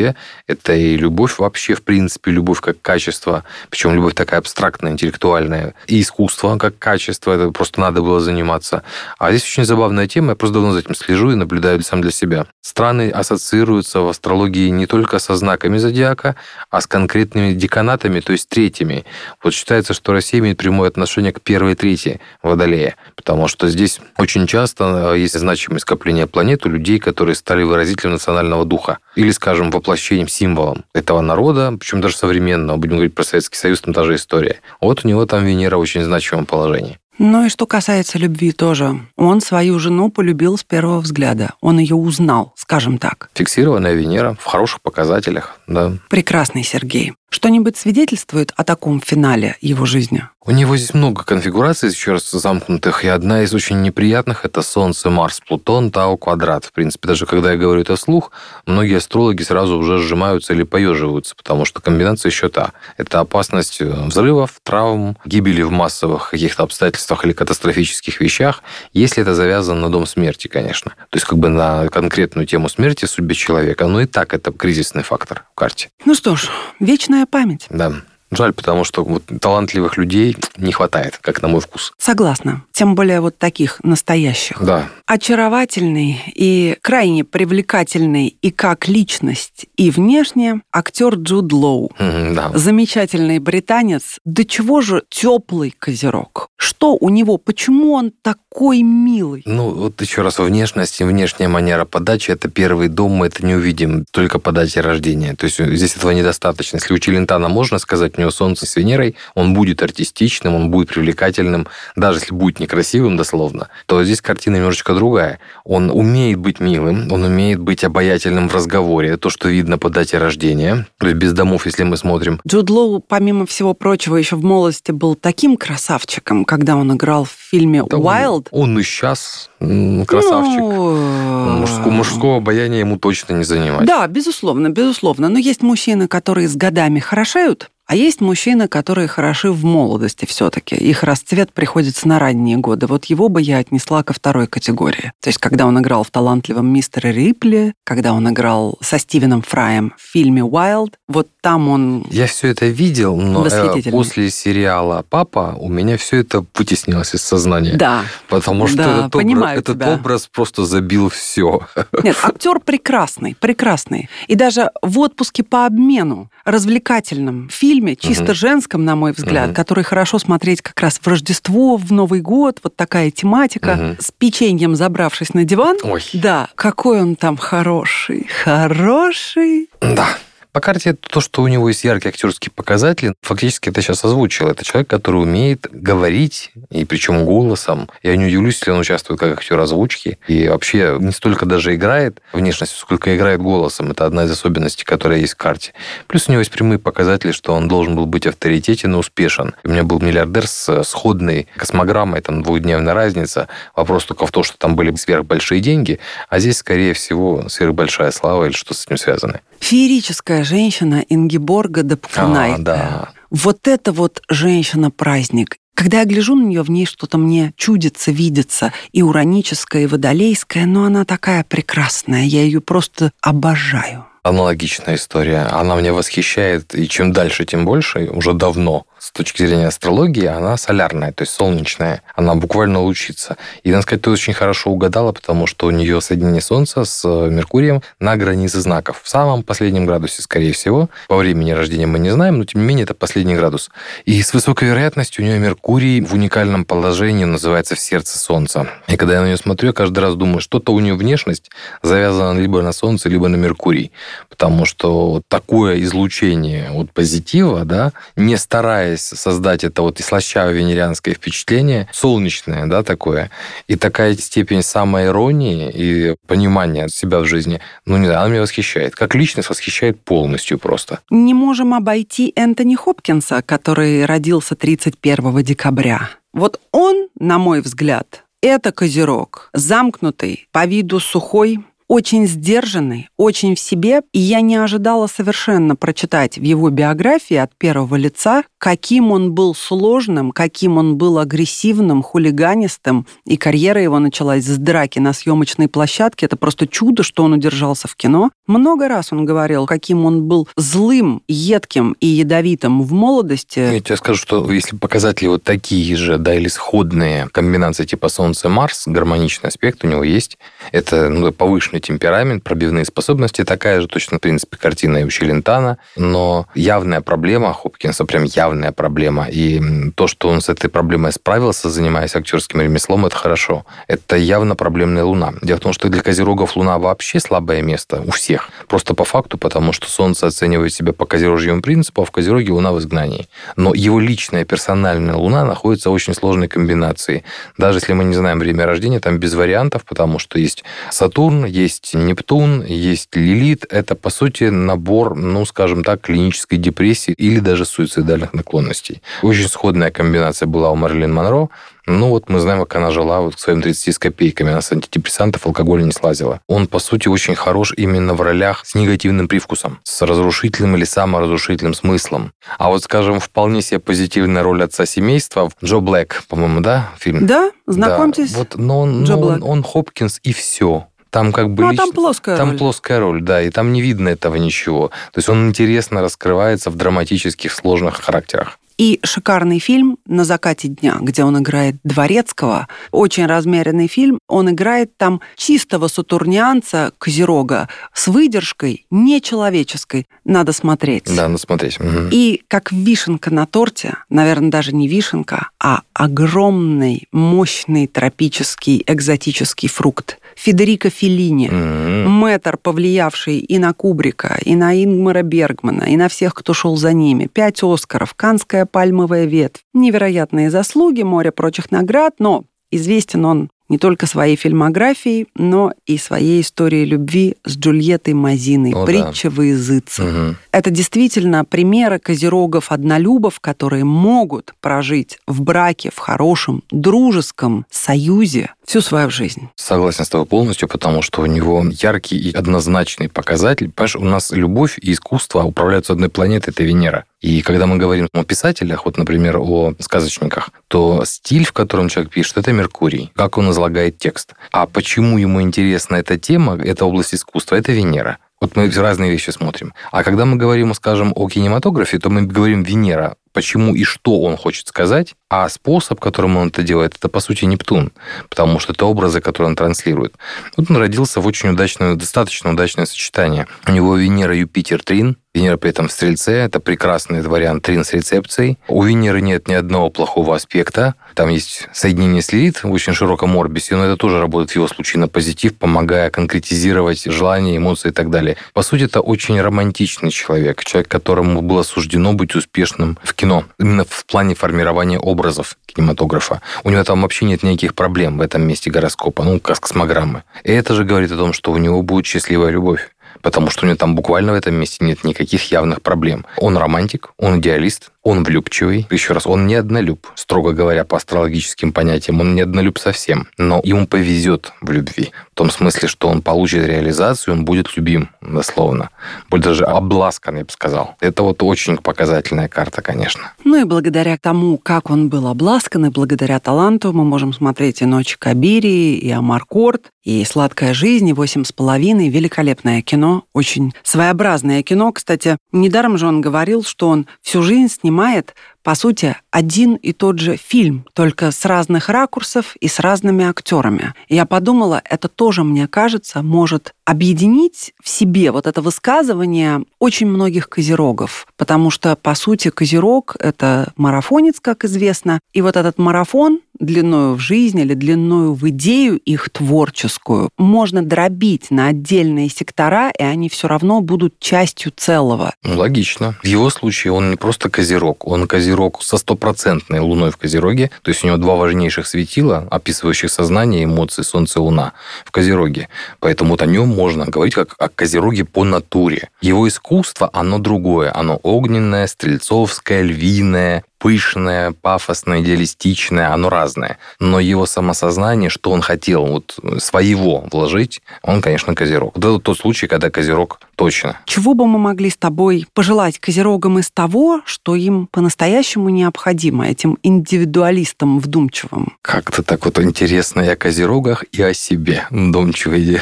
Это 0.46 0.74
и 0.74 0.96
любовь 0.96 1.38
вообще, 1.38 1.74
в 1.74 1.82
принципе, 1.82 2.30
любовь 2.30 2.60
как 2.60 2.80
качество, 2.82 3.44
причем 3.70 3.94
любовь 3.94 4.14
такая 4.14 4.40
абстрактная, 4.40 4.92
интеллектуальная, 4.92 5.74
и 5.86 6.00
искусство 6.00 6.58
как 6.58 6.78
качество, 6.78 7.32
это 7.32 7.50
просто 7.50 7.80
надо 7.80 8.02
было 8.02 8.20
заниматься. 8.20 8.82
А 9.18 9.30
здесь 9.30 9.44
очень 9.44 9.64
забавная 9.64 10.06
тема, 10.06 10.30
я 10.30 10.34
просто 10.34 10.54
давно 10.54 10.72
за 10.72 10.80
этим 10.80 10.94
слежу 10.94 11.30
и 11.30 11.34
наблюдаю 11.34 11.82
сам 11.82 12.00
для 12.00 12.10
себя. 12.10 12.46
Страны 12.60 13.10
ассоциируются 13.10 14.00
в 14.00 14.08
астрологии 14.08 14.68
не 14.70 14.86
только 14.86 15.18
со 15.18 15.36
знаками 15.36 15.78
зодиака, 15.78 16.36
а 16.70 16.80
с 16.80 16.86
конкретными 16.86 17.52
деканатами, 17.52 18.20
то 18.20 18.32
есть 18.32 18.48
третьими. 18.48 19.04
Вот 19.42 19.54
считается, 19.54 19.94
что 19.94 20.12
Россия 20.12 20.40
имеет 20.40 20.58
прямое 20.58 20.88
отношение 20.88 21.32
к 21.32 21.40
первой 21.40 21.72
и 21.72 21.74
третьей 21.74 22.20
Водолея, 22.42 22.96
потому 23.16 23.48
что 23.48 23.68
здесь 23.68 24.00
очень 24.18 24.46
часто 24.46 25.12
э, 25.14 25.18
есть 25.18 25.38
значимое 25.38 25.78
скопление 25.78 26.26
планет 26.26 26.66
у 26.66 26.70
людей, 26.70 26.98
которые 26.98 27.34
стали 27.34 27.62
выразителем 27.62 28.12
национального 28.12 28.64
духа 28.64 28.98
или, 29.16 29.30
скажем, 29.30 29.70
воплощением, 29.70 30.28
символом 30.28 30.84
этого 30.94 31.20
народа, 31.20 31.74
причем 31.78 32.00
даже 32.00 32.16
современного, 32.16 32.76
будем 32.76 32.96
говорить 32.96 33.14
про 33.14 33.24
Советский 33.24 33.56
Союз, 33.56 33.80
там 33.80 33.94
та 33.94 34.04
же 34.04 34.14
история. 34.16 34.60
Вот 34.80 35.04
у 35.04 35.08
него 35.08 35.26
там 35.26 35.44
Венера 35.44 35.76
в 35.76 35.80
очень 35.80 36.02
значимом 36.02 36.46
положении. 36.46 36.98
Ну 37.18 37.46
и 37.46 37.48
что 37.48 37.66
касается 37.66 38.18
любви 38.18 38.50
тоже. 38.50 39.00
Он 39.16 39.40
свою 39.40 39.78
жену 39.78 40.10
полюбил 40.10 40.58
с 40.58 40.64
первого 40.64 40.98
взгляда. 40.98 41.54
Он 41.60 41.78
ее 41.78 41.94
узнал, 41.94 42.52
скажем 42.56 42.98
так. 42.98 43.30
Фиксированная 43.34 43.94
Венера 43.94 44.36
в 44.40 44.44
хороших 44.44 44.82
показателях, 44.82 45.56
да. 45.68 45.92
Прекрасный 46.10 46.64
Сергей. 46.64 47.14
Что-нибудь 47.34 47.76
свидетельствует 47.76 48.52
о 48.54 48.62
таком 48.62 49.00
финале 49.00 49.56
его 49.60 49.86
жизни? 49.86 50.22
У 50.46 50.50
него 50.50 50.76
здесь 50.76 50.92
много 50.92 51.24
конфигураций, 51.24 51.88
еще 51.88 52.12
раз 52.12 52.30
замкнутых, 52.30 53.02
и 53.02 53.08
одна 53.08 53.44
из 53.44 53.54
очень 53.54 53.80
неприятных– 53.80 54.40
это 54.44 54.60
Солнце, 54.60 55.08
Марс, 55.08 55.40
Плутон, 55.40 55.90
Тау, 55.90 56.18
квадрат. 56.18 56.66
В 56.66 56.72
принципе, 56.72 57.08
даже 57.08 57.24
когда 57.24 57.52
я 57.52 57.56
говорю 57.56 57.80
это 57.80 57.96
вслух, 57.96 58.30
многие 58.66 58.98
астрологи 58.98 59.42
сразу 59.42 59.78
уже 59.78 59.96
сжимаются 59.96 60.52
или 60.52 60.62
поеживаются, 60.62 61.34
потому 61.34 61.64
что 61.64 61.80
комбинация 61.80 62.28
еще 62.28 62.50
та. 62.50 62.72
Это 62.98 63.20
опасность 63.20 63.80
взрывов, 63.80 64.60
травм, 64.62 65.16
гибели 65.24 65.62
в 65.62 65.70
массовых 65.70 66.30
каких-то 66.30 66.64
обстоятельствах 66.64 67.24
или 67.24 67.32
катастрофических 67.32 68.20
вещах, 68.20 68.62
если 68.92 69.22
это 69.22 69.34
завязано 69.34 69.80
на 69.80 69.88
дом 69.90 70.06
смерти, 70.06 70.46
конечно. 70.46 70.90
То 71.08 71.16
есть 71.16 71.24
как 71.24 71.38
бы 71.38 71.48
на 71.48 71.88
конкретную 71.88 72.46
тему 72.46 72.68
смерти, 72.68 73.06
судьбе 73.06 73.34
человека. 73.34 73.86
Но 73.86 74.02
и 74.02 74.06
так 74.06 74.34
это 74.34 74.52
кризисный 74.52 75.04
фактор 75.04 75.46
в 75.52 75.54
карте. 75.54 75.88
Ну 76.04 76.14
что 76.14 76.36
ж, 76.36 76.50
вечная 76.80 77.23
память. 77.26 77.66
Да. 77.70 77.92
Жаль, 78.36 78.52
потому 78.52 78.84
что 78.84 79.04
вот 79.04 79.22
талантливых 79.40 79.96
людей 79.96 80.36
не 80.56 80.72
хватает, 80.72 81.18
как 81.20 81.42
на 81.42 81.48
мой 81.48 81.60
вкус. 81.60 81.92
Согласна. 81.98 82.62
Тем 82.72 82.94
более 82.94 83.20
вот 83.20 83.38
таких 83.38 83.82
настоящих. 83.84 84.62
Да. 84.62 84.88
Очаровательный 85.06 86.20
и 86.34 86.76
крайне 86.82 87.24
привлекательный 87.24 88.36
и 88.40 88.50
как 88.50 88.88
личность, 88.88 89.66
и 89.76 89.90
внешне 89.90 90.62
актер 90.72 91.14
Джуд 91.14 91.52
Лоу. 91.52 91.92
Mm, 91.98 92.34
да. 92.34 92.50
Замечательный 92.54 93.38
британец. 93.38 94.18
До 94.24 94.44
чего 94.44 94.80
же 94.80 95.04
теплый 95.08 95.70
козерог? 95.78 96.48
Что 96.64 96.96
у 96.98 97.10
него? 97.10 97.36
Почему 97.36 97.92
он 97.92 98.10
такой 98.22 98.80
милый? 98.80 99.42
Ну, 99.44 99.70
вот 99.70 100.00
еще 100.00 100.22
раз, 100.22 100.38
внешность 100.38 100.98
и 100.98 101.04
внешняя 101.04 101.46
манера 101.46 101.84
подачи– 101.84 102.30
это 102.32 102.48
первый 102.48 102.88
дом, 102.88 103.12
мы 103.12 103.26
это 103.26 103.44
не 103.44 103.54
увидим 103.54 104.06
только 104.10 104.38
по 104.38 104.50
дате 104.50 104.80
рождения. 104.80 105.34
То 105.34 105.44
есть 105.44 105.62
здесь 105.62 105.94
этого 105.94 106.12
недостаточно. 106.12 106.78
Если 106.78 106.94
у 106.94 106.98
Челентана 106.98 107.48
можно 107.50 107.78
сказать, 107.78 108.16
у 108.16 108.20
него 108.22 108.30
Солнце 108.30 108.64
с 108.64 108.76
Венерой, 108.76 109.14
он 109.34 109.52
будет 109.52 109.82
артистичным, 109.82 110.54
он 110.54 110.70
будет 110.70 110.88
привлекательным, 110.88 111.68
даже 111.96 112.20
если 112.20 112.32
будет 112.32 112.60
некрасивым 112.60 113.18
дословно, 113.18 113.68
то 113.84 114.02
здесь 114.02 114.22
картина 114.22 114.56
немножечко 114.56 114.94
другая. 114.94 115.40
Он 115.64 115.90
умеет 115.90 116.38
быть 116.38 116.60
милым, 116.60 117.12
он 117.12 117.24
умеет 117.24 117.60
быть 117.60 117.84
обаятельным 117.84 118.48
в 118.48 118.54
разговоре, 118.54 119.18
то, 119.18 119.28
что 119.28 119.50
видно 119.50 119.76
по 119.76 119.90
дате 119.90 120.16
рождения, 120.16 120.86
то 120.96 121.08
есть 121.08 121.18
без 121.18 121.34
домов, 121.34 121.66
если 121.66 121.82
мы 121.82 121.98
смотрим. 121.98 122.40
Джуд 122.48 122.70
Лоу, 122.70 123.00
помимо 123.06 123.44
всего 123.44 123.74
прочего, 123.74 124.16
еще 124.16 124.36
в 124.36 124.44
молодости 124.44 124.92
был 124.92 125.14
таким 125.14 125.58
красавчиком, 125.58 126.46
когда 126.54 126.76
он 126.76 126.94
играл 126.94 127.24
в 127.24 127.32
фильме 127.32 127.82
Да 127.82 127.96
«Wild». 127.96 128.46
Он, 128.52 128.62
он 128.70 128.78
и 128.78 128.82
сейчас 128.84 129.50
красавчик. 129.58 130.60
Ну, 130.60 131.62
Мужско- 131.62 131.90
мужского 131.90 132.36
обаяния 132.36 132.78
ему 132.78 132.96
точно 132.96 133.32
не 133.34 133.44
занимать. 133.44 133.86
Да, 133.86 134.06
безусловно, 134.06 134.70
безусловно. 134.70 135.28
Но 135.28 135.38
есть 135.40 135.62
мужчины, 135.62 136.06
которые 136.06 136.46
с 136.46 136.54
годами 136.54 137.00
хорошеют, 137.00 137.70
а 137.86 137.96
есть 137.96 138.20
мужчины, 138.20 138.66
которые 138.66 139.08
хороши 139.08 139.50
в 139.50 139.64
молодости 139.64 140.24
все-таки. 140.24 140.74
Их 140.74 141.02
расцвет 141.02 141.52
приходится 141.52 142.08
на 142.08 142.18
ранние 142.18 142.56
годы. 142.56 142.86
Вот 142.86 143.04
его 143.06 143.28
бы 143.28 143.42
я 143.42 143.58
отнесла 143.58 144.02
ко 144.02 144.12
второй 144.12 144.46
категории. 144.46 145.12
То 145.20 145.28
есть, 145.28 145.38
когда 145.38 145.66
он 145.66 145.78
играл 145.78 146.02
в 146.02 146.10
талантливом 146.10 146.66
мистере 146.66 147.12
Рипли, 147.12 147.74
когда 147.84 148.12
он 148.14 148.28
играл 148.30 148.78
со 148.80 148.98
Стивеном 148.98 149.42
Фраем 149.42 149.92
в 149.98 150.02
фильме 150.02 150.42
«Wild», 150.42 150.94
вот 151.08 151.28
там 151.42 151.68
он... 151.68 152.06
Я 152.10 152.26
все 152.26 152.48
это 152.48 152.66
видел, 152.66 153.16
но 153.16 153.46
э, 153.46 153.82
после 153.90 154.30
сериала 154.30 155.04
«Папа» 155.08 155.54
у 155.58 155.68
меня 155.68 155.98
все 155.98 156.18
это 156.18 156.44
вытеснилось 156.54 157.14
из 157.14 157.22
сознания. 157.22 157.74
Да. 157.74 158.04
Потому 158.28 158.66
что 158.66 158.78
Да, 158.78 159.06
этот, 159.06 159.14
образ, 159.16 159.58
этот 159.58 159.76
тебя. 159.76 159.94
образ 159.94 160.26
просто 160.32 160.64
забил 160.64 161.10
все. 161.10 161.66
Нет, 162.02 162.16
актер 162.22 162.60
прекрасный, 162.60 163.36
прекрасный. 163.38 164.08
И 164.26 164.36
даже 164.36 164.70
в 164.80 164.98
отпуске 165.00 165.42
по 165.42 165.66
обмену, 165.66 166.30
развлекательном 166.46 167.48
фильме, 167.50 167.73
чисто 167.96 168.24
Мгм. 168.24 168.34
женском, 168.34 168.84
на 168.84 168.96
мой 168.96 169.12
взгляд, 169.12 169.46
Мгм. 169.48 169.54
который 169.54 169.84
хорошо 169.84 170.18
смотреть 170.18 170.62
как 170.62 170.80
раз 170.80 170.98
в 171.02 171.06
Рождество, 171.06 171.76
в 171.76 171.92
Новый 171.92 172.20
год, 172.20 172.60
вот 172.62 172.76
такая 172.76 173.10
тематика, 173.10 173.74
Мгм. 173.74 173.96
с 174.00 174.10
печеньем 174.16 174.74
забравшись 174.76 175.34
на 175.34 175.44
диван. 175.44 175.76
Ой. 175.82 176.02
Да, 176.12 176.48
какой 176.54 177.00
он 177.02 177.16
там 177.16 177.36
хороший, 177.36 178.28
хороший. 178.44 179.68
Да. 179.80 180.06
По 180.54 180.60
карте 180.60 180.92
то, 180.92 181.20
что 181.20 181.42
у 181.42 181.48
него 181.48 181.66
есть 181.66 181.82
яркие 181.82 182.10
актерские 182.10 182.52
показатели, 182.54 183.14
фактически 183.22 183.70
это 183.70 183.82
сейчас 183.82 184.04
озвучил. 184.04 184.46
Это 184.46 184.64
человек, 184.64 184.88
который 184.88 185.16
умеет 185.16 185.66
говорить, 185.68 186.52
и 186.70 186.84
причем 186.84 187.24
голосом. 187.24 187.90
Я 188.04 188.14
не 188.14 188.26
удивлюсь, 188.26 188.58
если 188.60 188.70
он 188.70 188.78
участвует 188.78 189.18
как 189.18 189.36
актер 189.36 189.58
озвучки. 189.58 190.16
И 190.28 190.46
вообще 190.46 190.96
не 191.00 191.10
столько 191.10 191.44
даже 191.44 191.74
играет 191.74 192.22
внешностью, 192.32 192.78
сколько 192.78 193.16
играет 193.16 193.40
голосом. 193.42 193.90
Это 193.90 194.06
одна 194.06 194.26
из 194.26 194.30
особенностей, 194.30 194.84
которая 194.84 195.18
есть 195.18 195.32
в 195.32 195.38
карте. 195.38 195.72
Плюс 196.06 196.28
у 196.28 196.30
него 196.30 196.38
есть 196.38 196.52
прямые 196.52 196.78
показатели, 196.78 197.32
что 197.32 197.52
он 197.52 197.66
должен 197.66 197.96
был 197.96 198.06
быть 198.06 198.24
авторитетен 198.24 198.94
и 198.94 198.96
успешен. 198.96 199.56
У 199.64 199.70
меня 199.70 199.82
был 199.82 199.98
миллиардер 199.98 200.46
с 200.46 200.84
сходной 200.84 201.48
космограммой, 201.56 202.20
там 202.20 202.44
двухдневная 202.44 202.94
разница. 202.94 203.48
Вопрос 203.74 204.04
только 204.04 204.24
в 204.24 204.30
том, 204.30 204.44
что 204.44 204.56
там 204.56 204.76
были 204.76 204.94
сверхбольшие 204.94 205.60
деньги, 205.60 205.98
а 206.28 206.38
здесь, 206.38 206.58
скорее 206.58 206.94
всего, 206.94 207.48
сверхбольшая 207.48 208.12
слава 208.12 208.44
или 208.44 208.52
что 208.52 208.72
с 208.72 208.86
этим 208.86 208.98
связано. 208.98 209.40
Феерическая 209.64 210.44
женщина 210.44 211.06
Ингеборга 211.08 211.82
де 211.82 211.96
Пфунайте. 211.96 212.56
А, 212.56 212.58
да. 212.58 213.08
Вот 213.30 213.66
это 213.66 213.92
вот 213.92 214.22
женщина-праздник. 214.28 215.56
Когда 215.74 216.00
я 216.00 216.04
гляжу 216.04 216.34
на 216.34 216.44
нее, 216.44 216.60
в 216.60 216.70
ней 216.70 216.84
что-то 216.84 217.16
мне 217.16 217.54
чудится, 217.56 218.10
видится, 218.10 218.74
и 218.92 219.00
ураническое, 219.00 219.84
и 219.84 219.86
водолейское, 219.86 220.66
но 220.66 220.84
она 220.84 221.06
такая 221.06 221.44
прекрасная, 221.44 222.24
я 222.24 222.42
ее 222.42 222.60
просто 222.60 223.12
обожаю. 223.22 224.04
Аналогичная 224.24 224.94
история. 224.94 225.40
Она 225.52 225.76
меня 225.76 225.92
восхищает, 225.92 226.74
и 226.74 226.88
чем 226.88 227.12
дальше, 227.12 227.44
тем 227.44 227.66
больше, 227.66 228.08
уже 228.10 228.32
давно. 228.32 228.86
С 228.98 229.12
точки 229.12 229.44
зрения 229.44 229.66
астрологии, 229.66 230.24
она 230.24 230.56
солярная, 230.56 231.12
то 231.12 231.24
есть 231.24 231.34
солнечная. 231.34 232.00
Она 232.16 232.34
буквально 232.34 232.80
лучится. 232.80 233.36
И, 233.64 233.70
надо 233.70 233.82
сказать, 233.82 234.00
ты 234.00 234.08
очень 234.08 234.32
хорошо 234.32 234.70
угадала, 234.70 235.12
потому 235.12 235.46
что 235.46 235.66
у 235.66 235.70
нее 235.70 236.00
соединение 236.00 236.40
Солнца 236.40 236.86
с 236.86 237.04
э, 237.04 237.28
Меркурием 237.28 237.82
на 238.00 238.16
границе 238.16 238.62
знаков. 238.62 239.02
В 239.02 239.08
самом 239.10 239.42
последнем 239.42 239.84
градусе, 239.84 240.22
скорее 240.22 240.54
всего. 240.54 240.88
По 241.06 241.18
времени 241.18 241.50
рождения 241.50 241.86
мы 241.86 241.98
не 241.98 242.08
знаем, 242.08 242.38
но, 242.38 242.46
тем 242.46 242.62
не 242.62 242.66
менее, 242.66 242.84
это 242.84 242.94
последний 242.94 243.34
градус. 243.34 243.70
И 244.06 244.22
с 244.22 244.32
высокой 244.32 244.68
вероятностью 244.68 245.22
у 245.22 245.28
нее 245.28 245.38
Меркурий 245.38 246.00
в 246.00 246.14
уникальном 246.14 246.64
положении 246.64 247.26
называется 247.26 247.74
в 247.74 247.78
сердце 247.78 248.18
Солнца. 248.18 248.68
И 248.88 248.96
когда 248.96 249.16
я 249.16 249.20
на 249.20 249.26
нее 249.26 249.36
смотрю, 249.36 249.66
я 249.68 249.72
каждый 249.74 249.98
раз 249.98 250.14
думаю, 250.14 250.40
что-то 250.40 250.72
у 250.72 250.80
нее 250.80 250.94
внешность 250.94 251.50
завязана 251.82 252.40
либо 252.40 252.62
на 252.62 252.72
Солнце, 252.72 253.10
либо 253.10 253.28
на 253.28 253.36
Меркурий. 253.36 253.92
Потому 254.28 254.64
что 254.64 255.22
такое 255.28 255.80
излучение 255.82 256.70
вот 256.70 256.90
позитива, 256.90 257.64
да, 257.64 257.92
не 258.16 258.36
стараясь 258.36 259.02
создать 259.02 259.64
это 259.64 259.82
вот 259.82 260.00
слащаво-венерианское 260.00 261.14
впечатление, 261.14 261.88
солнечное, 261.92 262.66
да, 262.66 262.82
такое, 262.82 263.30
и 263.68 263.76
такая 263.76 264.14
степень 264.14 264.62
самоиронии 264.62 265.70
и 265.70 266.16
понимания 266.26 266.88
себя 266.88 267.20
в 267.20 267.26
жизни, 267.26 267.60
ну, 267.86 267.96
не 267.96 268.06
знаю, 268.06 268.20
она 268.20 268.28
меня 268.30 268.42
восхищает. 268.42 268.94
Как 268.94 269.14
личность 269.14 269.48
восхищает 269.48 270.00
полностью 270.00 270.58
просто. 270.58 271.00
Не 271.10 271.34
можем 271.34 271.74
обойти 271.74 272.32
Энтони 272.36 272.74
Хопкинса, 272.74 273.42
который 273.42 274.04
родился 274.04 274.54
31 274.54 275.42
декабря. 275.42 276.10
Вот 276.32 276.60
он, 276.72 277.08
на 277.18 277.38
мой 277.38 277.60
взгляд, 277.60 278.24
это 278.42 278.72
козерог, 278.72 279.50
замкнутый, 279.54 280.48
по 280.52 280.66
виду 280.66 281.00
сухой, 281.00 281.60
очень 281.88 282.26
сдержанный, 282.26 283.08
очень 283.16 283.54
в 283.54 283.60
себе, 283.60 284.02
и 284.12 284.18
я 284.18 284.40
не 284.40 284.56
ожидала 284.56 285.06
совершенно 285.06 285.76
прочитать 285.76 286.38
в 286.38 286.42
его 286.42 286.70
биографии 286.70 287.36
от 287.36 287.54
первого 287.56 287.96
лица, 287.96 288.44
каким 288.58 289.12
он 289.12 289.32
был 289.32 289.54
сложным, 289.54 290.32
каким 290.32 290.78
он 290.78 290.96
был 290.96 291.18
агрессивным, 291.18 292.02
хулиганистым, 292.02 293.06
и 293.26 293.36
карьера 293.36 293.82
его 293.82 293.98
началась 293.98 294.44
с 294.44 294.56
драки 294.56 294.98
на 294.98 295.12
съемочной 295.12 295.68
площадке. 295.68 296.26
Это 296.26 296.36
просто 296.36 296.66
чудо, 296.66 297.02
что 297.02 297.24
он 297.24 297.34
удержался 297.34 297.88
в 297.88 297.94
кино. 297.94 298.30
Много 298.46 298.88
раз 298.88 299.12
он 299.12 299.26
говорил, 299.26 299.66
каким 299.66 300.06
он 300.06 300.24
был 300.24 300.48
злым, 300.56 301.22
едким 301.28 301.94
и 302.00 302.06
ядовитым 302.06 302.82
в 302.82 302.92
молодости. 302.92 303.58
Я 303.58 303.80
тебе 303.80 303.96
скажу, 303.96 304.18
что 304.18 304.50
если 304.50 304.76
показатели 304.76 305.28
вот 305.28 305.42
такие 305.42 305.94
же, 305.96 306.16
да, 306.16 306.34
или 306.34 306.48
сходные 306.48 307.28
комбинации 307.30 307.84
типа 307.84 308.08
Солнце-Марс, 308.08 308.84
гармоничный 308.86 309.48
аспект 309.48 309.84
у 309.84 309.88
него 309.88 310.02
есть, 310.02 310.38
это 310.72 311.10
ну, 311.10 311.30
повышенный 311.32 311.73
темперамент, 311.80 312.42
пробивные 312.44 312.84
способности, 312.84 313.44
такая 313.44 313.80
же 313.80 313.88
точно, 313.88 314.18
в 314.18 314.20
принципе, 314.20 314.56
картина 314.56 314.98
и 314.98 315.04
у 315.04 315.10
Челентана, 315.10 315.78
но 315.96 316.46
явная 316.54 317.00
проблема 317.00 317.52
Хопкинса, 317.52 318.04
прям 318.04 318.24
явная 318.24 318.72
проблема, 318.72 319.28
и 319.28 319.90
то, 319.94 320.06
что 320.06 320.28
он 320.28 320.40
с 320.40 320.48
этой 320.48 320.68
проблемой 320.68 321.12
справился, 321.12 321.70
занимаясь 321.70 322.16
актерским 322.16 322.60
ремеслом, 322.60 323.06
это 323.06 323.16
хорошо. 323.16 323.64
Это 323.86 324.16
явно 324.16 324.56
проблемная 324.56 325.04
Луна. 325.04 325.34
Дело 325.42 325.58
в 325.58 325.60
том, 325.60 325.72
что 325.72 325.88
для 325.88 326.02
Козерогов 326.02 326.56
Луна 326.56 326.78
вообще 326.78 327.20
слабое 327.20 327.62
место 327.62 328.02
у 328.06 328.10
всех. 328.10 328.50
Просто 328.68 328.94
по 328.94 329.04
факту, 329.04 329.38
потому 329.38 329.72
что 329.72 329.88
Солнце 329.88 330.26
оценивает 330.26 330.72
себя 330.72 330.92
по 330.92 331.06
Козерожьему 331.06 331.62
принципу, 331.62 332.02
а 332.02 332.04
в 332.04 332.10
Козероге 332.10 332.52
Луна 332.52 332.72
в 332.72 332.78
изгнании. 332.78 333.28
Но 333.56 333.72
его 333.74 334.00
личная 334.00 334.44
персональная 334.44 335.14
Луна 335.14 335.44
находится 335.44 335.90
в 335.90 335.92
очень 335.92 336.14
сложной 336.14 336.48
комбинации. 336.48 337.24
Даже 337.58 337.78
если 337.78 337.92
мы 337.92 338.04
не 338.04 338.14
знаем 338.14 338.38
время 338.38 338.66
рождения, 338.66 339.00
там 339.00 339.18
без 339.18 339.34
вариантов, 339.34 339.84
потому 339.84 340.18
что 340.18 340.38
есть 340.38 340.64
Сатурн, 340.90 341.44
есть 341.44 341.63
есть 341.64 341.94
Нептун, 341.94 342.62
есть 342.64 343.16
Лилит. 343.16 343.66
Это, 343.70 343.94
по 343.94 344.10
сути, 344.10 344.44
набор, 344.44 345.16
ну, 345.16 345.44
скажем 345.44 345.82
так, 345.82 346.02
клинической 346.02 346.58
депрессии 346.58 347.12
или 347.12 347.40
даже 347.40 347.64
суицидальных 347.64 348.32
наклонностей. 348.34 349.02
Очень 349.22 349.48
сходная 349.48 349.90
комбинация 349.90 350.46
была 350.46 350.70
у 350.70 350.76
Марлин 350.76 351.12
Монро. 351.12 351.48
Ну 351.86 352.08
вот 352.08 352.30
мы 352.30 352.40
знаем, 352.40 352.60
как 352.60 352.76
она 352.76 352.90
жила 352.90 353.20
вот 353.20 353.36
к 353.36 353.38
своим 353.38 353.60
30 353.60 353.94
с 353.94 353.98
копейками. 353.98 354.50
Она 354.50 354.62
с 354.62 354.72
антидепрессантов 354.72 355.46
алкоголь 355.46 355.84
не 355.84 355.92
слазила. 355.92 356.40
Он, 356.46 356.66
по 356.66 356.78
сути, 356.78 357.08
очень 357.08 357.34
хорош 357.34 357.74
именно 357.76 358.14
в 358.14 358.22
ролях 358.22 358.62
с 358.64 358.74
негативным 358.74 359.28
привкусом, 359.28 359.80
с 359.84 360.00
разрушительным 360.00 360.76
или 360.76 360.84
саморазрушительным 360.84 361.74
смыслом. 361.74 362.32
А 362.58 362.70
вот, 362.70 362.84
скажем, 362.84 363.20
вполне 363.20 363.60
себе 363.60 363.80
позитивная 363.80 364.42
роль 364.42 364.62
отца 364.62 364.86
семейства 364.86 365.50
Джо 365.62 365.80
Блэк, 365.80 366.22
по-моему, 366.28 366.60
да, 366.60 366.90
фильм? 366.98 367.26
Да, 367.26 367.50
знакомьтесь. 367.66 368.32
Да. 368.32 368.38
Вот, 368.38 368.54
но 368.56 368.80
он, 368.80 369.04
Джо 369.04 369.16
но 369.16 369.26
он, 369.26 369.42
он 369.42 369.62
Хопкинс 369.62 370.20
и 370.22 370.32
все. 370.32 370.86
Там 371.14 371.32
как 371.32 371.48
бы 371.48 371.62
ну, 371.62 371.68
а 371.68 371.70
лично... 371.70 371.86
там 371.86 371.94
плоская 371.94 372.36
там 372.36 372.50
роль. 372.50 372.58
плоская 372.58 372.98
роль, 372.98 373.22
да, 373.22 373.40
и 373.40 373.48
там 373.50 373.72
не 373.72 373.80
видно 373.80 374.08
этого 374.08 374.34
ничего. 374.34 374.88
То 375.12 375.18
есть 375.18 375.28
он 375.28 375.50
интересно 375.50 376.02
раскрывается 376.02 376.70
в 376.70 376.76
драматических 376.76 377.52
сложных 377.52 378.02
характерах. 378.02 378.58
И 378.78 378.98
шикарный 379.04 379.60
фильм 379.60 379.98
«На 380.06 380.24
закате 380.24 380.66
дня», 380.66 380.96
где 381.00 381.22
он 381.22 381.38
играет 381.38 381.76
Дворецкого. 381.84 382.66
Очень 382.90 383.26
размеренный 383.26 383.86
фильм. 383.86 384.18
Он 384.26 384.50
играет 384.50 384.96
там 384.96 385.20
чистого 385.36 385.86
сатурнианца 385.86 386.92
Козерога 386.98 387.68
с 387.92 388.08
выдержкой 388.08 388.84
нечеловеческой. 388.90 390.06
Надо 390.24 390.52
смотреть. 390.52 391.04
Да, 391.04 391.28
надо 391.28 391.38
смотреть. 391.38 391.78
Угу. 391.78 392.08
И 392.10 392.42
как 392.48 392.72
вишенка 392.72 393.32
на 393.32 393.46
торте, 393.46 393.98
наверное, 394.08 394.50
даже 394.50 394.74
не 394.74 394.88
вишенка, 394.88 395.50
а 395.60 395.82
огромный, 395.92 397.06
мощный 397.12 397.86
тропический 397.86 398.82
экзотический 398.84 399.68
фрукт 399.68 400.18
Федерико 400.36 400.90
Феллини, 400.90 401.48
mm-hmm. 401.48 402.08
мэтр, 402.08 402.56
повлиявший 402.56 403.38
и 403.38 403.58
на 403.58 403.72
Кубрика, 403.72 404.38
и 404.44 404.54
на 404.56 404.74
Ингмара 404.82 405.22
Бергмана, 405.22 405.84
и 405.84 405.96
на 405.96 406.08
всех, 406.08 406.34
кто 406.34 406.52
шел 406.52 406.76
за 406.76 406.92
ними. 406.92 407.26
Пять 407.32 407.62
Оскаров, 407.62 408.14
Канская 408.14 408.66
пальмовая 408.66 409.24
ветвь. 409.24 409.62
Невероятные 409.72 410.50
заслуги, 410.50 411.02
море 411.02 411.32
прочих 411.32 411.70
наград, 411.70 412.14
но 412.18 412.44
известен 412.70 413.24
он 413.24 413.48
не 413.68 413.78
только 413.78 414.06
своей 414.06 414.36
фильмографией, 414.36 415.26
но 415.34 415.72
и 415.86 415.96
своей 415.96 416.42
историей 416.42 416.84
любви 416.84 417.36
с 417.44 417.56
Джульеттой 417.56 418.12
Мазиной, 418.14 418.72
О, 418.72 418.84
притча 418.84 419.30
да. 419.30 419.36
во 419.36 419.44
языце. 419.44 420.02
Угу. 420.02 420.36
Это 420.52 420.70
действительно 420.70 421.44
примеры 421.44 421.98
козерогов-однолюбов, 421.98 423.40
которые 423.40 423.84
могут 423.84 424.54
прожить 424.60 425.18
в 425.26 425.40
браке, 425.42 425.90
в 425.94 425.98
хорошем, 425.98 426.62
дружеском 426.70 427.64
союзе 427.70 428.50
всю 428.66 428.80
свою 428.80 429.10
жизнь. 429.10 429.48
Согласен 429.56 430.04
с 430.04 430.08
тобой 430.08 430.26
полностью, 430.26 430.68
потому 430.68 431.02
что 431.02 431.22
у 431.22 431.26
него 431.26 431.64
яркий 431.70 432.18
и 432.18 432.32
однозначный 432.32 433.08
показатель. 433.08 433.70
Понимаешь, 433.70 433.96
у 433.96 434.04
нас 434.04 434.30
любовь 434.30 434.78
и 434.80 434.92
искусство 434.92 435.42
управляются 435.42 435.92
одной 435.92 436.08
планетой, 436.08 436.52
это 436.52 436.62
Венера. 436.64 437.04
И 437.20 437.42
когда 437.42 437.66
мы 437.66 437.76
говорим 437.76 438.08
о 438.12 438.24
писателях, 438.24 438.84
вот, 438.84 438.98
например, 438.98 439.38
о 439.38 439.74
сказочниках, 439.78 440.50
то 440.68 441.04
стиль, 441.04 441.44
в 441.44 441.52
котором 441.52 441.88
человек 441.88 442.12
пишет, 442.12 442.36
это 442.38 442.52
Меркурий, 442.52 443.10
как 443.14 443.38
он 443.38 443.50
излагает 443.50 443.98
текст. 443.98 444.34
А 444.52 444.66
почему 444.66 445.18
ему 445.18 445.40
интересна 445.40 445.96
эта 445.96 446.18
тема, 446.18 446.56
эта 446.56 446.84
область 446.84 447.14
искусства, 447.14 447.56
это 447.56 447.72
Венера. 447.72 448.18
Вот 448.40 448.56
мы 448.56 448.70
разные 448.70 449.10
вещи 449.10 449.30
смотрим. 449.30 449.72
А 449.90 450.02
когда 450.04 450.26
мы 450.26 450.36
говорим, 450.36 450.74
скажем, 450.74 451.12
о 451.16 451.28
кинематографе, 451.28 451.98
то 451.98 452.10
мы 452.10 452.22
говорим 452.22 452.62
Венера 452.62 453.16
почему 453.34 453.74
и 453.74 453.84
что 453.84 454.22
он 454.22 454.38
хочет 454.38 454.68
сказать, 454.68 455.14
а 455.28 455.48
способ, 455.50 456.00
которым 456.00 456.38
он 456.38 456.48
это 456.48 456.62
делает, 456.62 456.94
это, 456.96 457.08
по 457.10 457.20
сути, 457.20 457.44
Нептун, 457.44 457.92
потому 458.30 458.60
что 458.60 458.72
это 458.72 458.86
образы, 458.86 459.20
которые 459.20 459.50
он 459.50 459.56
транслирует. 459.56 460.14
Вот 460.56 460.70
он 460.70 460.78
родился 460.78 461.20
в 461.20 461.26
очень 461.26 461.50
удачное, 461.50 461.96
достаточно 461.96 462.52
удачное 462.52 462.86
сочетание. 462.86 463.46
У 463.66 463.72
него 463.72 463.96
Венера, 463.96 464.34
Юпитер, 464.34 464.82
Трин, 464.82 465.18
Венера 465.34 465.56
при 465.56 465.70
этом 465.70 465.88
в 465.88 465.92
Стрельце, 465.92 466.32
это 466.32 466.60
прекрасный 466.60 467.20
вариант 467.20 467.64
трин 467.64 467.84
с 467.84 467.92
рецепцией. 467.92 468.56
У 468.68 468.84
Венеры 468.84 469.20
нет 469.20 469.48
ни 469.48 469.54
одного 469.54 469.90
плохого 469.90 470.36
аспекта. 470.36 470.94
Там 471.14 471.28
есть 471.28 471.68
соединение 471.72 472.22
с 472.22 472.32
Лилит 472.32 472.62
в 472.62 472.70
очень 472.70 472.94
широком 472.94 473.36
орбисе, 473.36 473.74
но 473.74 473.84
это 473.84 473.96
тоже 473.96 474.20
работает 474.20 474.52
в 474.52 474.56
его 474.56 474.68
случае 474.68 475.00
на 475.00 475.08
позитив, 475.08 475.56
помогая 475.56 476.10
конкретизировать 476.10 477.04
желания, 477.04 477.56
эмоции 477.56 477.88
и 477.88 477.92
так 477.92 478.10
далее. 478.10 478.36
По 478.52 478.62
сути, 478.62 478.84
это 478.84 479.00
очень 479.00 479.40
романтичный 479.40 480.10
человек, 480.10 480.64
человек, 480.64 480.88
которому 480.88 481.42
было 481.42 481.64
суждено 481.64 482.12
быть 482.12 482.36
успешным 482.36 482.96
в 483.02 483.12
кино, 483.14 483.44
именно 483.58 483.84
в 483.84 484.06
плане 484.06 484.36
формирования 484.36 485.00
образов 485.00 485.56
кинематографа. 485.66 486.40
У 486.62 486.70
него 486.70 486.84
там 486.84 487.02
вообще 487.02 487.24
нет 487.24 487.42
никаких 487.42 487.74
проблем 487.74 488.18
в 488.18 488.20
этом 488.20 488.42
месте 488.42 488.70
гороскопа, 488.70 489.24
ну, 489.24 489.40
как 489.40 489.60
космограммы. 489.60 490.22
И 490.44 490.52
это 490.52 490.74
же 490.74 490.84
говорит 490.84 491.10
о 491.10 491.16
том, 491.16 491.32
что 491.32 491.50
у 491.50 491.56
него 491.56 491.82
будет 491.82 492.06
счастливая 492.06 492.50
любовь 492.50 492.88
потому 493.22 493.50
что 493.50 493.64
у 493.64 493.66
него 493.66 493.76
там 493.76 493.94
буквально 493.94 494.32
в 494.32 494.36
этом 494.36 494.54
месте 494.54 494.84
нет 494.84 495.04
никаких 495.04 495.50
явных 495.50 495.82
проблем. 495.82 496.26
Он 496.38 496.56
романтик, 496.56 497.12
он 497.18 497.40
идеалист, 497.40 497.90
он 498.04 498.22
влюбчивый. 498.22 498.86
Еще 498.90 499.14
раз, 499.14 499.26
он 499.26 499.46
не 499.46 499.54
однолюб. 499.54 500.06
Строго 500.14 500.52
говоря, 500.52 500.84
по 500.84 500.98
астрологическим 500.98 501.72
понятиям, 501.72 502.20
он 502.20 502.34
не 502.34 502.42
однолюб 502.42 502.78
совсем. 502.78 503.26
Но 503.38 503.60
ему 503.64 503.86
повезет 503.86 504.52
в 504.60 504.70
любви. 504.70 505.10
В 505.32 505.34
том 505.34 505.50
смысле, 505.50 505.88
что 505.88 506.08
он 506.08 506.22
получит 506.22 506.66
реализацию, 506.66 507.34
он 507.34 507.44
будет 507.44 507.76
любим, 507.76 508.10
дословно. 508.20 508.90
Будет 509.30 509.42
даже 509.42 509.64
обласкан, 509.64 510.36
я 510.36 510.44
бы 510.44 510.50
сказал. 510.50 510.96
Это 511.00 511.22
вот 511.22 511.42
очень 511.42 511.78
показательная 511.78 512.48
карта, 512.48 512.82
конечно. 512.82 513.32
Ну 513.42 513.60
и 513.60 513.64
благодаря 513.64 514.18
тому, 514.18 514.58
как 514.58 514.90
он 514.90 515.08
был 515.08 515.26
обласкан, 515.26 515.86
и 515.86 515.88
благодаря 515.88 516.38
таланту 516.38 516.92
мы 516.92 517.04
можем 517.04 517.32
смотреть 517.32 517.80
и 517.80 517.86
«Ночь 517.86 518.16
Кабири», 518.18 518.96
и 518.96 519.10
«Амаркорд», 519.10 519.90
и 520.02 520.22
«Сладкая 520.24 520.74
жизнь», 520.74 521.08
и 521.08 521.14
«Восемь 521.14 521.44
с 521.44 521.52
половиной». 521.52 522.10
Великолепное 522.10 522.82
кино, 522.82 523.24
очень 523.32 523.72
своеобразное 523.82 524.62
кино. 524.62 524.92
Кстати, 524.92 525.38
недаром 525.52 525.96
же 525.96 526.06
он 526.06 526.20
говорил, 526.20 526.62
что 526.62 526.88
он 526.88 527.06
всю 527.22 527.42
жизнь 527.42 527.72
снимает 527.94 528.34
по 528.64 528.74
сути, 528.74 529.14
один 529.30 529.74
и 529.74 529.92
тот 529.92 530.18
же 530.18 530.36
фильм, 530.36 530.86
только 530.94 531.30
с 531.30 531.44
разных 531.44 531.90
ракурсов 531.90 532.56
и 532.60 532.66
с 532.66 532.80
разными 532.80 533.24
актерами. 533.24 533.92
Я 534.08 534.24
подумала, 534.24 534.80
это 534.88 535.08
тоже, 535.08 535.44
мне 535.44 535.68
кажется, 535.68 536.22
может 536.22 536.72
объединить 536.86 537.74
в 537.82 537.88
себе 537.88 538.30
вот 538.30 538.46
это 538.46 538.62
высказывание 538.62 539.64
очень 539.78 540.06
многих 540.06 540.48
козерогов, 540.48 541.26
потому 541.36 541.70
что, 541.70 541.94
по 541.94 542.14
сути, 542.14 542.50
козерог— 542.50 543.16
это 543.18 543.72
марафонец, 543.76 544.40
как 544.40 544.64
известно, 544.64 545.20
и 545.34 545.42
вот 545.42 545.56
этот 545.56 545.78
марафон 545.78 546.40
длиною 546.58 547.14
в 547.14 547.18
жизнь 547.18 547.58
или 547.58 547.74
длиною 547.74 548.34
в 548.34 548.48
идею 548.50 548.96
их 548.98 549.28
творческую 549.30 550.30
можно 550.38 550.84
дробить 550.84 551.50
на 551.50 551.66
отдельные 551.66 552.28
сектора, 552.28 552.92
и 552.96 553.02
они 553.02 553.28
все 553.28 553.48
равно 553.48 553.80
будут 553.80 554.20
частью 554.20 554.72
целого. 554.74 555.34
Ну, 555.42 555.58
логично. 555.58 556.16
В 556.22 556.26
его 556.26 556.50
случае 556.50 556.92
он 556.92 557.10
не 557.10 557.16
просто 557.16 557.50
козерог, 557.50 558.06
он 558.06 558.28
козерог 558.28 558.53
со 558.80 558.98
стопроцентной 558.98 559.80
луной 559.80 560.10
в 560.10 560.16
козероге, 560.16 560.70
то 560.82 560.90
есть 560.90 561.04
у 561.04 561.06
него 561.06 561.16
два 561.16 561.36
важнейших 561.36 561.86
светила, 561.86 562.46
описывающих 562.50 563.10
сознание, 563.10 563.64
эмоции, 563.64 564.02
солнце 564.02 564.38
и 564.38 564.42
луна 564.42 564.72
в 565.04 565.10
козероге. 565.10 565.68
Поэтому 566.00 566.30
вот 566.30 566.42
о 566.42 566.46
нем 566.46 566.68
можно 566.68 567.06
говорить 567.06 567.34
как 567.34 567.54
о 567.58 567.68
козероге 567.68 568.24
по 568.24 568.44
натуре. 568.44 569.08
Его 569.20 569.48
искусство, 569.48 570.10
оно 570.12 570.38
другое, 570.38 570.92
оно 570.94 571.20
огненное, 571.22 571.86
стрельцовское, 571.86 572.82
львиное, 572.82 573.64
пышное, 573.84 574.52
пафосное, 574.62 575.20
идеалистичное, 575.20 576.14
оно 576.14 576.30
разное. 576.30 576.78
Но 577.00 577.20
его 577.20 577.44
самосознание, 577.44 578.30
что 578.30 578.50
он 578.50 578.62
хотел 578.62 579.04
вот 579.04 579.36
своего 579.58 580.24
вложить, 580.32 580.80
он, 581.02 581.20
конечно, 581.20 581.54
козерог. 581.54 581.94
Вот 581.94 582.02
это 582.02 582.18
тот 582.18 582.38
случай, 582.38 582.66
когда 582.66 582.88
козерог 582.88 583.40
точно. 583.56 583.98
Чего 584.06 584.32
бы 584.32 584.46
мы 584.46 584.58
могли 584.58 584.88
с 584.88 584.96
тобой 584.96 585.46
пожелать 585.52 585.98
козерогам 585.98 586.58
из 586.58 586.70
того, 586.70 587.20
что 587.26 587.54
им 587.54 587.86
по-настоящему 587.88 588.43
необходимо, 588.68 589.46
этим 589.46 589.78
индивидуалистам 589.82 590.98
вдумчивым? 590.98 591.76
Как-то 591.82 592.22
так 592.22 592.44
вот 592.44 592.58
интересно 592.58 593.20
и 593.20 593.28
о 593.28 593.36
козерогах, 593.36 594.04
и 594.12 594.22
о 594.22 594.34
себе 594.34 594.86
вдумчивые. 594.90 595.80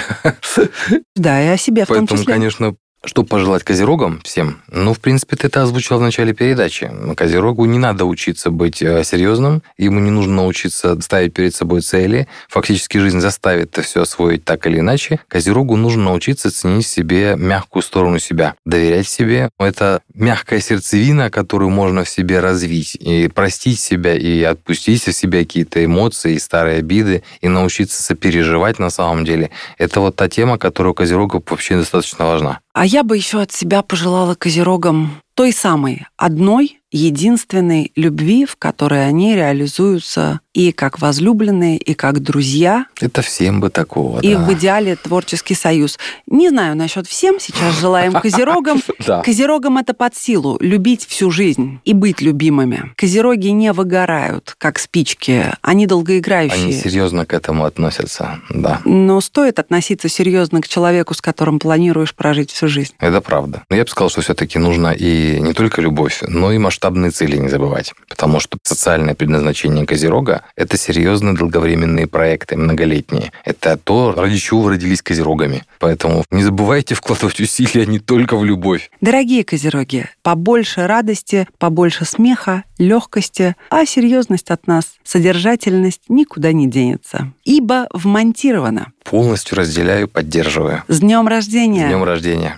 Да, 1.17 1.43
и 1.43 1.49
о 1.49 1.57
себе 1.57 1.85
в 1.85 1.89
Поэтому, 1.89 2.07
том 2.07 2.19
числе. 2.19 2.33
конечно, 2.33 2.75
что 3.05 3.25
пожелать 3.25 3.65
козерогам 3.65 4.21
всем? 4.25 4.63
Ну, 4.71 4.95
в 4.95 5.01
принципе, 5.01 5.37
ты 5.37 5.49
это 5.49 5.63
озвучил 5.63 5.99
в 5.99 6.03
начале 6.03 6.33
передачи. 6.33 6.91
Козерогу 7.17 7.65
не 7.65 7.79
надо 7.79 8.05
учиться 8.05 8.51
быть 8.51 8.81
э, 8.81 9.03
серьезным, 9.05 9.63
ему 9.77 9.99
не 10.01 10.11
нужно 10.11 10.35
научиться 10.37 11.01
ставить 11.01 11.35
перед 11.35 11.55
собой 11.55 11.81
цели. 11.81 12.29
Фактически 12.49 12.99
жизнь 12.99 13.21
заставит 13.21 13.73
это 13.73 13.83
все 13.83 14.03
освоить 14.03 14.45
так 14.45 14.67
или 14.67 14.79
иначе. 14.79 15.21
Козерогу 15.29 15.77
нужно 15.77 16.05
научиться 16.05 16.51
ценить 16.51 16.87
себе 16.87 17.35
мягкую 17.37 17.83
сторону 17.83 18.19
себя, 18.19 18.55
доверять 18.65 19.09
себе. 19.09 19.51
Это 19.59 20.03
мягкая 20.15 20.61
сердцевина, 20.61 21.31
которую 21.31 21.71
можно 21.71 22.05
в 22.05 22.09
себе 22.09 22.41
развить, 22.41 22.95
и 22.95 23.29
простить 23.29 23.81
себя, 23.81 24.15
и 24.15 24.43
отпустить 24.43 25.03
в 25.07 25.13
себя 25.13 25.41
какие-то 25.41 25.85
эмоции, 25.85 26.35
и 26.35 26.39
старые 26.39 26.79
обиды, 26.79 27.23
и 27.41 27.49
научиться 27.49 28.03
сопереживать 28.03 28.79
на 28.79 28.91
самом 28.91 29.25
деле. 29.25 29.51
Это 29.79 30.01
вот 30.01 30.17
та 30.17 30.29
тема, 30.29 30.59
которая 30.59 30.93
у 30.93 30.95
козерогов 30.95 31.43
вообще 31.51 31.77
достаточно 31.77 32.27
важна. 32.27 32.61
А 32.75 32.87
я 32.87 33.03
бы 33.03 33.17
еще 33.17 33.41
от 33.41 33.53
себя 33.53 33.83
пожелала 33.83 34.35
козерогам 34.35 35.21
той 35.35 35.53
самой 35.53 36.07
одной 36.17 36.82
единственной 36.93 37.91
любви, 37.97 38.45
в 38.45 38.57
которой 38.57 39.07
они 39.07 39.35
реализуются 39.35 40.41
и 40.55 40.73
как 40.73 41.01
возлюбленные, 41.01 41.79
и 41.79 41.95
как 41.95 42.21
друзья. 42.21 42.87
Это 43.01 43.23
всем 43.23 43.61
бы 43.61 43.71
такого, 43.71 44.21
И 44.21 44.35
да. 44.35 44.45
в 44.45 44.53
идеале 44.53 44.97
творческий 44.97 45.55
союз. 45.55 45.99
Не 46.27 46.51
знаю 46.51 46.77
насчет 46.77 47.07
всем, 47.07 47.41
сейчас 47.41 47.81
желаем 47.81 48.13
козерогам. 48.13 48.83
Козерогам 49.25 49.79
это 49.79 49.95
под 49.95 50.15
силу, 50.15 50.59
любить 50.61 51.07
всю 51.07 51.31
жизнь 51.31 51.81
и 51.85 51.95
быть 51.95 52.21
любимыми. 52.21 52.93
Козероги 52.97 53.49
не 53.49 53.73
выгорают, 53.73 54.55
как 54.59 54.79
спички, 54.79 55.47
они 55.63 55.87
долгоиграющие. 55.87 56.65
Они 56.65 56.73
серьезно 56.73 57.25
к 57.25 57.33
этому 57.33 57.65
относятся, 57.65 58.41
да. 58.51 58.83
Но 58.85 59.21
стоит 59.23 59.59
относиться 59.59 60.09
серьезно 60.11 60.61
к 60.61 60.69
человеку, 60.69 61.15
с 61.15 61.23
которым 61.23 61.59
планируешь 61.59 62.15
прожить 62.15 62.51
всю 62.51 62.69
жизнь. 62.69 62.93
Это 62.99 63.23
правда. 63.23 63.63
Но 63.71 63.77
я 63.77 63.85
бы 63.85 63.89
сказал, 63.89 64.11
что 64.11 64.21
все-таки 64.21 64.59
нужно 64.59 64.93
и 64.93 65.41
не 65.41 65.55
только 65.55 65.81
любовь, 65.81 66.23
но 66.29 66.53
и 66.53 66.59
масштабные 66.83 67.13
цели 67.13 67.37
не 67.37 67.49
забывать. 67.49 67.95
Потому 68.09 68.41
что 68.41 68.59
социальное 68.65 69.15
предназначение 69.15 69.87
Козерога– 69.87 70.43
это 70.57 70.77
серьезные 70.77 71.35
долговременные 71.35 72.09
проекты, 72.09 72.57
многолетние. 72.57 73.31
Это 73.45 73.77
то, 73.77 74.13
ради 74.17 74.37
чего 74.37 74.63
вы 74.63 74.73
родились 74.73 75.01
Козерогами. 75.01 75.63
Поэтому 75.79 76.25
не 76.33 76.43
забывайте 76.43 76.95
вкладывать 76.95 77.41
усилия 77.41 77.87
не 77.87 78.01
только 78.01 78.37
в 78.37 78.45
любовь. 78.45 78.91
Дорогие 79.01 79.45
козероги, 79.45 80.07
побольше 80.23 80.87
радости, 80.87 81.47
побольше 81.59 82.05
смеха, 82.05 82.65
легкости, 82.79 83.55
а 83.71 83.87
серьезность 83.87 84.51
от 84.51 84.67
нас, 84.67 84.95
содержательность 85.05 86.03
никуда 86.09 86.53
не 86.53 86.69
денется. 86.69 87.33
Ибо 87.45 87.87
вмонтировано. 87.93 88.93
Полностью 89.05 89.59
разделяю, 89.59 90.09
поддерживаю. 90.09 90.83
С 90.89 90.99
днем 90.99 91.29
рождения! 91.29 91.87
С 91.87 91.89
днем 91.89 92.05
рождения! 92.05 92.57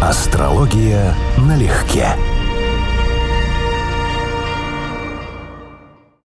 Астрология 0.00 1.14
налегке. 1.36 2.14